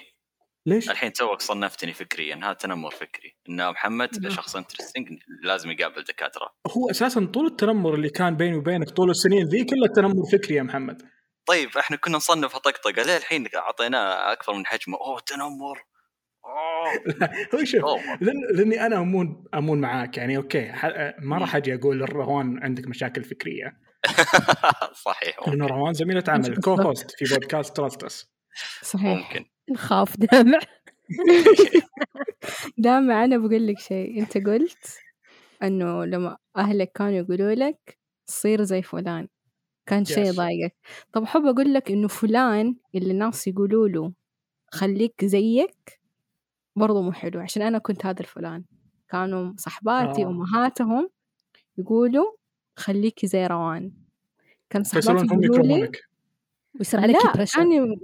[0.67, 3.37] ليش؟ الحين توك صنفتني فكريا هذا تنمر فكري.
[3.49, 4.29] إن محمد.
[4.29, 5.09] شخص interesting
[5.43, 6.49] لازم يقابل دكاترة.
[6.71, 10.63] هو أساسا طول التنمر اللي كان بيني وبينك طول السنين ذي كله تنمر فكري يا
[10.63, 11.03] محمد.
[11.47, 15.83] طيب إحنا كنا نصنفها طقطقة ليه الحين أعطيناه أكثر من حجمه؟ أوه تنمر
[16.45, 16.93] أوه.
[17.55, 18.01] هو شوف.
[18.21, 20.73] لأن لأني أنا أمون أمون معاك يعني okay
[21.19, 23.81] ما راح أجي أقول للروان عندك مشاكل فكرية.
[25.05, 26.61] صحيح لأنه روان زميلة عمل.
[26.65, 28.33] co-host في بودكاست Trust Us
[28.83, 29.19] صحيح.
[29.19, 29.45] ممكن.
[29.71, 30.59] نخاف دامع.
[32.79, 34.21] دامع أنا بقول لك شيء.
[34.21, 34.99] أنت قلت
[35.63, 39.29] إنه لما أهلك كانوا يقولوا لك صير زي فلان.
[39.87, 40.25] كان شيء.
[40.27, 40.75] يضايقك
[41.13, 44.13] طب أحب أقول لك إنه فلان اللي الناس يقولوا له
[44.71, 46.01] خليك زيك
[46.77, 48.65] برضو مو حلو عشان أنا كنت هذا الفلان
[49.09, 50.27] كانوا صحباتي آه.
[50.27, 51.11] أمهاتهم
[51.79, 52.33] يقولوا
[52.77, 53.93] خليكي زي روان
[54.71, 55.91] كان صحباتي يقولوا لي
[56.79, 57.97] ويصير عليك لا بريشر كان ي-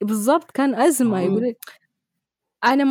[0.00, 1.20] بالضبط كان أزمة آه.
[1.22, 1.54] يقول
[2.64, 2.84] أنا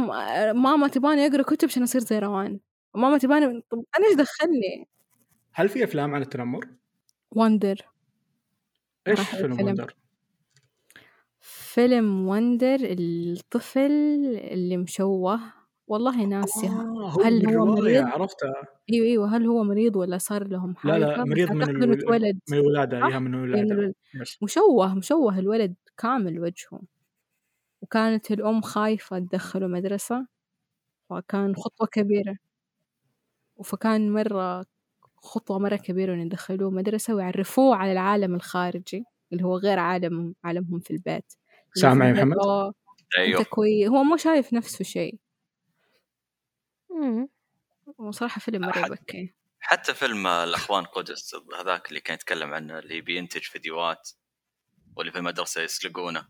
[0.53, 2.59] ماما تباني أقرأ كتب عشان أصير زي روان
[2.95, 4.87] ماما تباني طب أنا إيش دخلني
[5.53, 6.67] هل في أفلام عن التنمر؟
[7.31, 7.85] Wonder
[9.07, 9.67] إيش فيلم الفيلم.
[9.67, 9.95] Wonder؟
[11.39, 13.91] فيلم Wonder الطفل
[14.51, 15.39] اللي مشوه.
[15.87, 18.53] والله ناسيها آه هو هل هو مريض؟ عرفتها.
[18.93, 21.75] أيوه أيوه هل هو مريض ولا صار لهم لا حاجة لا بس مريض من أعتقد
[21.75, 22.39] إنه الول- اتولد.
[22.51, 23.61] من الولادة من الولادة.
[23.73, 23.93] الولد.
[24.41, 26.81] مشوه مشوه الولد كامل وجهه.
[27.81, 30.27] وكانت الأم خايفة تدخله مدرسة
[31.09, 32.37] فكان خطوة كبيرة.
[33.65, 34.65] فكان مرة
[35.27, 39.03] خطوة مرة كبيرة إنه يدخلوه مدرسة ويعرفوه على العالم الخارجي
[39.33, 41.33] اللي هو غير عالم عالمهم في البيت
[41.73, 42.73] سامع يا محمد؟ "أوه،
[43.17, 45.19] أيوه أنت كويس هو مو شايف نفسه شيء.
[47.97, 48.79] وصراحة فيلم مرة.
[48.87, 54.09] يبكي حتى فيلم الأخوان قدس هذاك اللي كان يتكلم عنه اللي بينتج فيديوهات
[54.95, 56.27] واللي في المدرسة يسلقونه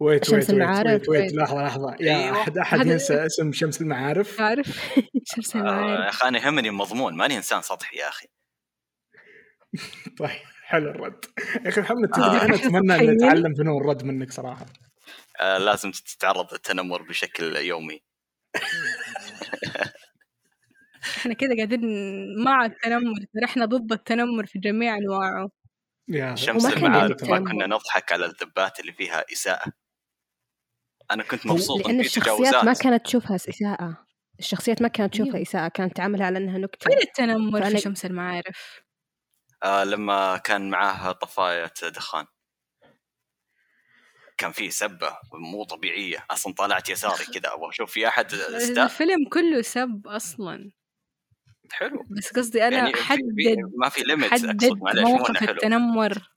[0.00, 1.08] wait شمس wait wait المعارف، wait.
[1.08, 1.20] wait.
[1.22, 1.32] wait.
[1.34, 1.96] لحظة لحظة.
[2.00, 2.40] يا أيوة.
[2.42, 4.66] أحد أحد ينسى اسم شمس المعارف؟ عارف
[5.34, 8.26] شمس آه، يا المعارف أخي أنا يهمني المضمون ماني إنسان سطحي يا أخي.
[10.18, 10.30] طيب
[10.64, 11.24] حلو الرد.
[11.64, 12.44] يا أخي محمد تدري آه.
[12.44, 13.24] أنا أتمنى أن.
[13.24, 14.66] اتعلم فنون الرد منك صراحة.
[15.40, 18.00] آه لازم تتعرض للتنمر بشكل يومي.
[21.18, 21.80] إحنا كده قاعدين
[22.44, 25.50] مع التنمر إحنا ضد التنمر في جميع أنواعه.
[26.08, 27.38] يا شمس المعارف ما.
[27.38, 29.72] كنا نضحك على الذبات اللي فيها إساءة.
[31.10, 34.06] أنا كنت مبسوط لأن ان في الشخصيات ما كانت تشوفها إساءة.
[34.38, 35.42] الشخصيات ما كانت تشوفها أيوة.
[35.42, 36.90] إساءة كانت تعاملها على أنها نكتة.
[36.90, 38.80] فين التنمر في فأنا- شمس المعارف.
[39.62, 42.26] آه لما كان معاه طفاية دخان.
[44.38, 46.26] كان في سبة مو طبيعية.
[46.30, 50.70] أصلا طلعت يساري كذا أبغى أشوف في أحد استاء الفيلم كله سب أصلا.
[51.72, 52.06] حلو.
[52.10, 54.64] بس قصدي أنا يعني في- حدد في- ما في limit حدد
[54.98, 55.50] موقف حلو.
[55.50, 56.28] التنمر.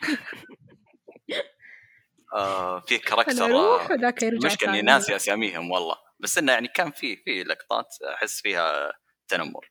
[2.34, 4.82] آه في character أروح آه، وذاك يرجع المشكلة إني.
[4.82, 8.92] ناسي أساميهم والله بس إنه يعني كان في في لقطات أحس فيها
[9.28, 9.70] تنمر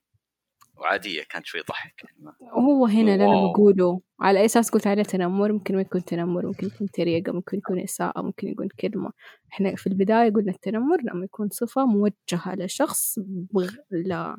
[0.78, 3.52] وعادية كانت شوي ضحك يعني ما- هو هنا اللي أنا.
[3.54, 7.58] بقوله على أي أساس قلت عليه تنمر ممكن ما يكون تنمر ممكن يكون تريقة ممكن
[7.58, 9.12] يكون إساءة ممكن يكون كلمة
[9.54, 13.20] إحنا في البداية قلنا التنمر لما يكون صفة موجهة لشخص
[13.54, 13.72] بغ...
[13.92, 14.38] لا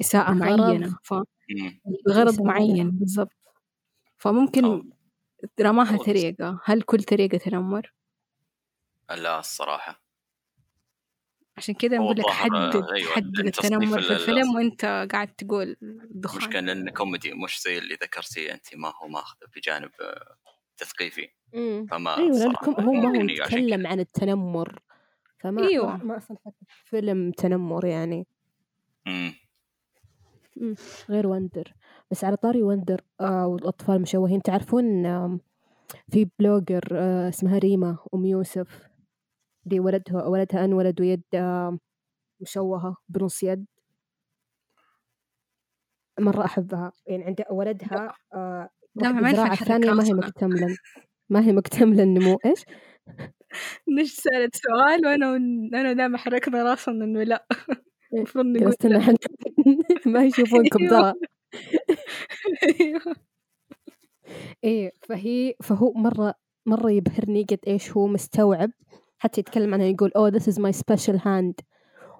[0.00, 0.60] إساءة بغرض.
[0.60, 1.14] معينة ف...
[2.06, 2.90] بغرض معين.
[2.90, 3.32] بالضبط
[4.18, 4.84] فممكن أو-
[5.60, 6.60] رماها تريقة.
[6.64, 7.92] هل كل تريقة تنمر؟
[9.10, 10.02] لا الصراحة.
[11.56, 15.76] عشان كذا نقول لك حدد أيوة، حدد التنمر في ال- الفيلم وأنت قاعد تقول
[16.10, 16.42] دخان.
[16.42, 19.90] المشكلة انه كوميدي مش زي اللي ذكرتيه أنت ما هو ماخذ بجانب
[20.76, 21.28] تثقيفي.
[21.90, 24.78] فما أيوه لانكم هو ما هو يتكلم عن التنمر.
[25.38, 25.96] فما أيوة.
[25.96, 26.36] ما, أصلا
[26.84, 28.26] فيلم تنمر يعني.
[29.06, 29.34] مم.
[31.10, 31.72] غير Wonder.
[32.10, 34.84] بس على طاري Wonder آه والأطفال المشوهين تعرفون
[36.10, 38.88] في blogger آه اسمها ريما أم يوسف؟
[39.64, 41.78] دي ولدها ولدها انولد with آه
[42.40, 43.66] مشوهة بنص يد.
[46.20, 46.92] مرة أحبها.
[47.06, 50.12] يعني عند ولدها آه الذراع نحرك الثانية ما هي.
[50.12, 50.76] مكتملة.
[51.30, 52.38] ما هي مكتملة النمو.
[52.46, 52.64] إيش؟
[54.00, 55.74] نش سألت سؤال؟ وأنا ون...
[55.74, 57.46] أنا دائما حركنا راسنا إنه لا.
[58.14, 59.00] المفروض كذا نقول استنى لا.
[59.00, 59.14] حن...
[60.12, 60.90] ما يشوفونكم أيوة.
[61.02, 61.12] ترى.
[64.64, 66.34] إيه فهي فهو مرة
[66.66, 68.70] مرة يبهرني قد إيش هو مستوعب
[69.18, 71.54] حتى يتكلم عنها يقول oh this is my special hand.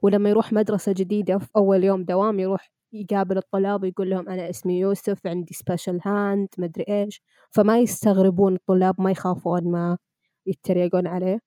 [0.03, 4.79] ولما يروح مدرسة جديدة في أول يوم دوام يروح يقابل الطلاب ويقول لهم أنا اسمي
[4.81, 7.23] يوسف عندي special hand مدري إيش.
[7.51, 9.99] فما يستغربون الطلاب ما يخافون ما
[10.47, 11.41] يتريقون عليه.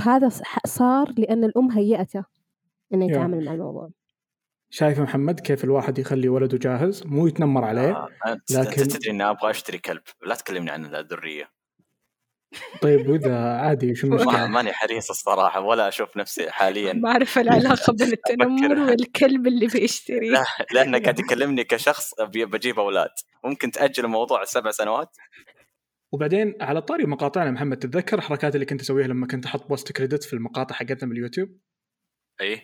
[0.00, 0.28] هذا
[0.66, 2.24] صار لأن الأم هيئته
[2.94, 3.06] إنه.
[3.06, 3.90] يتعامل مع الموضوع.
[4.70, 9.30] شايف محمد كيف الواحد يخلي ولده جاهز؟ مو يتنمر عليه آه، أنت لكن- تدري إني
[9.30, 10.02] أبغى أشتري كلب.
[10.26, 11.50] لا تكلمني عن الذرية.
[12.82, 16.92] طيب وإذا عادي شو ما- المشكلة؟ ماني حريص الصراحة ولا أشوف نفسي حاليا.
[16.92, 18.90] بعرف العلاقة بين التنمر.
[18.90, 20.30] والكلب اللي بيشتري.
[20.30, 20.44] لا
[20.74, 23.10] لأنك قاعد تكلمني كشخص بجيب أولاد.
[23.44, 25.16] ممكن تأجل الموضوع سبع سنوات؟
[26.12, 30.24] وبعدين على طاري مقاطعنا محمد تتذكر الحركات اللي كنت أسويها لما كنت أحط post credit
[30.24, 31.48] في المقاطع حقتنا باليوتيوب؟
[32.40, 32.60] اي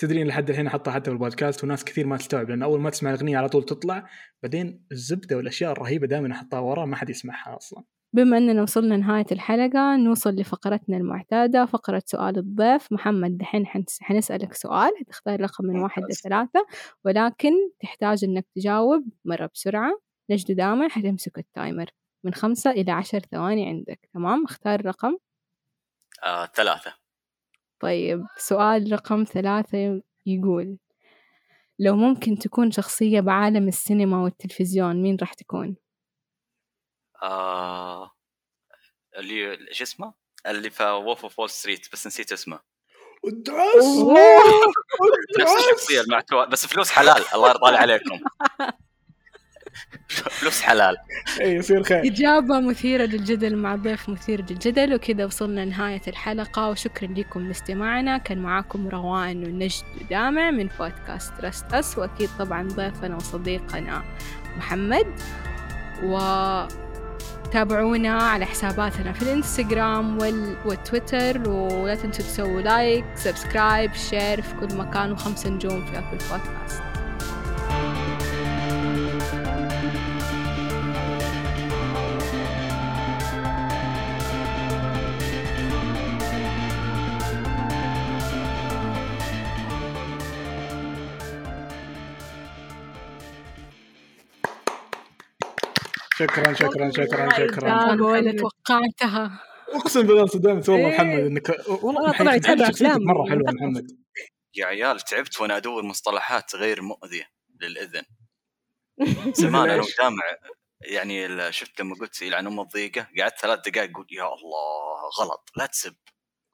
[0.00, 3.10] تدري لحد الحين احطها حتى في البودكاست وناس كثير ما تستوعب لأن أول ما تسمع
[3.10, 4.08] الأغنية على طول تطلع
[4.42, 7.84] بعدين الزبدة والأشياء الرهيبة دائما احطها ورا ما حد يسمعها أصلا.
[8.12, 12.92] بما أننا وصلنا نهاية الحلقة نوصل لفقرتنا المعتادة فقرة سؤال الضيف.
[12.92, 16.02] محمد دحين حنس- حنسألك سؤال تختار رقم من واحد.
[16.10, 16.66] لثلاثة
[17.04, 20.00] ولكن تحتاج إنك تجاوب مرة بسرعة.
[20.30, 21.86] نجد دائما حتمسك التايمر
[22.24, 24.08] من خمسة إلى عشر ثواني عندك.
[24.14, 25.16] تمام؟ اختار رقم.
[26.24, 26.99] آه، ثلاثة.
[27.80, 30.78] طيب سؤال رقم ثلاثة يقول
[31.78, 35.76] لو ممكن تكون شخصية بعالم السينما والتلفزيون مين راح تكون؟
[37.22, 38.10] آه
[39.16, 40.14] اللي إيش اسمه؟
[40.46, 42.60] اللي في Wolf of Wall Street بس نسيت اسمه.
[43.24, 43.98] ادعس
[45.40, 48.20] نفس الشخصية المعتوه بس فلوس حلال الله يرضى عليكم.
[50.30, 50.96] فلوس حلال.
[51.40, 52.06] إي يصير خير.
[52.06, 56.70] إجابة مثيرة للجدل مع ضيف مثير للجدل وكذا وصلنا لنهاية الحلقة.
[56.70, 58.18] وشكرا لكم لاستماعنا.
[58.18, 64.02] كان معاكم روان ونجد ودامع من بودكاست Trust Us وأكيد طبعا ضيفنا وصديقنا
[64.56, 65.06] محمد.
[67.46, 70.56] وتابعونا على حساباتنا في الإنستغرام وال...
[70.66, 71.48] والتويتر.
[71.48, 76.89] ولا تنسوا تسووا like subscribe share في كل مكان وخمسة نجوم في أبل بودكاست
[96.20, 100.88] شكرا شكرا شكرا شكرا ولا توقعتها أقسم بالله صدقت والله.
[100.88, 103.52] محمد إنك والله والله حقيقة طلع يتابع شخصيتك أفلام مرة حلوة.
[103.52, 103.86] محمد
[104.54, 107.24] يا عيال تعبت وأنا أدور مصطلحات غير مؤذية
[107.60, 108.02] للإذن
[109.42, 110.22] زمان أنا؟ ودامع
[110.80, 115.66] يعني شفت لما قلت يلعن أم الضيقة قعدت ثلاث دقائق أقول يا الله غلط لا
[115.66, 115.94] تسب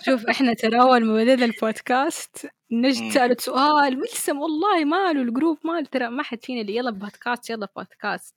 [0.06, 3.12] شوف إحنا ترى أول ما بدينا البودكاست نجد.
[3.14, 7.68] سألت سؤال ملسم والله ماله الجروب ماله ترى ما حد فينا اللي يلا بودكاست يلا
[7.76, 8.36] بودكاست.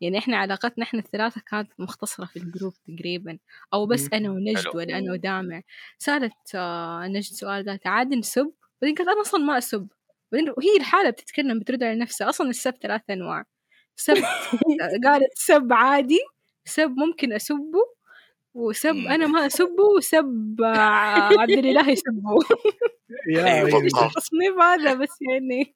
[0.00, 3.38] يعني إحنا علاقتنا إحنا الثلاثة كانت مختصرة في الجروب تقريبا.
[3.74, 4.08] أو بس.
[4.12, 4.66] أنا ونجد.
[4.74, 5.60] ولا أنا ودامع.
[5.98, 9.88] سألت آه، نجد سؤال قالت عادي نسب؟ بعدين قالت أنا أصلا ما أسب.
[10.32, 12.28] بعدين وهي الحالة بتتكلم بترد على نفسها.
[12.28, 13.44] أصلا السب ثلاث أنواع.
[13.96, 14.14] سب
[15.04, 16.18] قالت سب عادي
[16.64, 17.93] سب ممكن أسبه.
[18.54, 19.08] وسب مم.
[19.08, 20.56] أنا ما أسبه وسب
[21.40, 22.38] عبد الإله يسبه
[23.28, 23.64] يا.
[23.64, 24.02] بالضبط.
[24.02, 25.74] التصنيف هذا بس يعني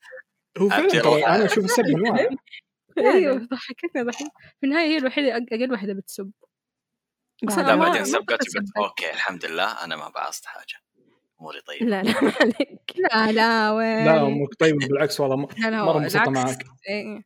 [0.58, 1.36] هو فعلا.
[1.36, 2.28] أنا أشوف السب انواع
[2.98, 4.26] أيوه ضحكتني ضحك
[4.60, 6.30] في النهاية هي الوحيدة أقل واحدة بتسب
[7.42, 8.38] بس لا ما- بعدين سبقت.
[8.76, 10.74] أوكي الحمد لله أنا ما بعصت حاجة
[11.40, 15.98] أموري طيبة لا لا ما عليك لا لا وين لا أمك طيبة بالعكس والله مرة
[15.98, 16.30] مبسوطة.
[16.30, 17.22] معك إيه.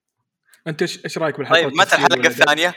[0.66, 2.74] أنت إيش إيش رأيك بالحلقة طيب متى الحلقة الثانية؟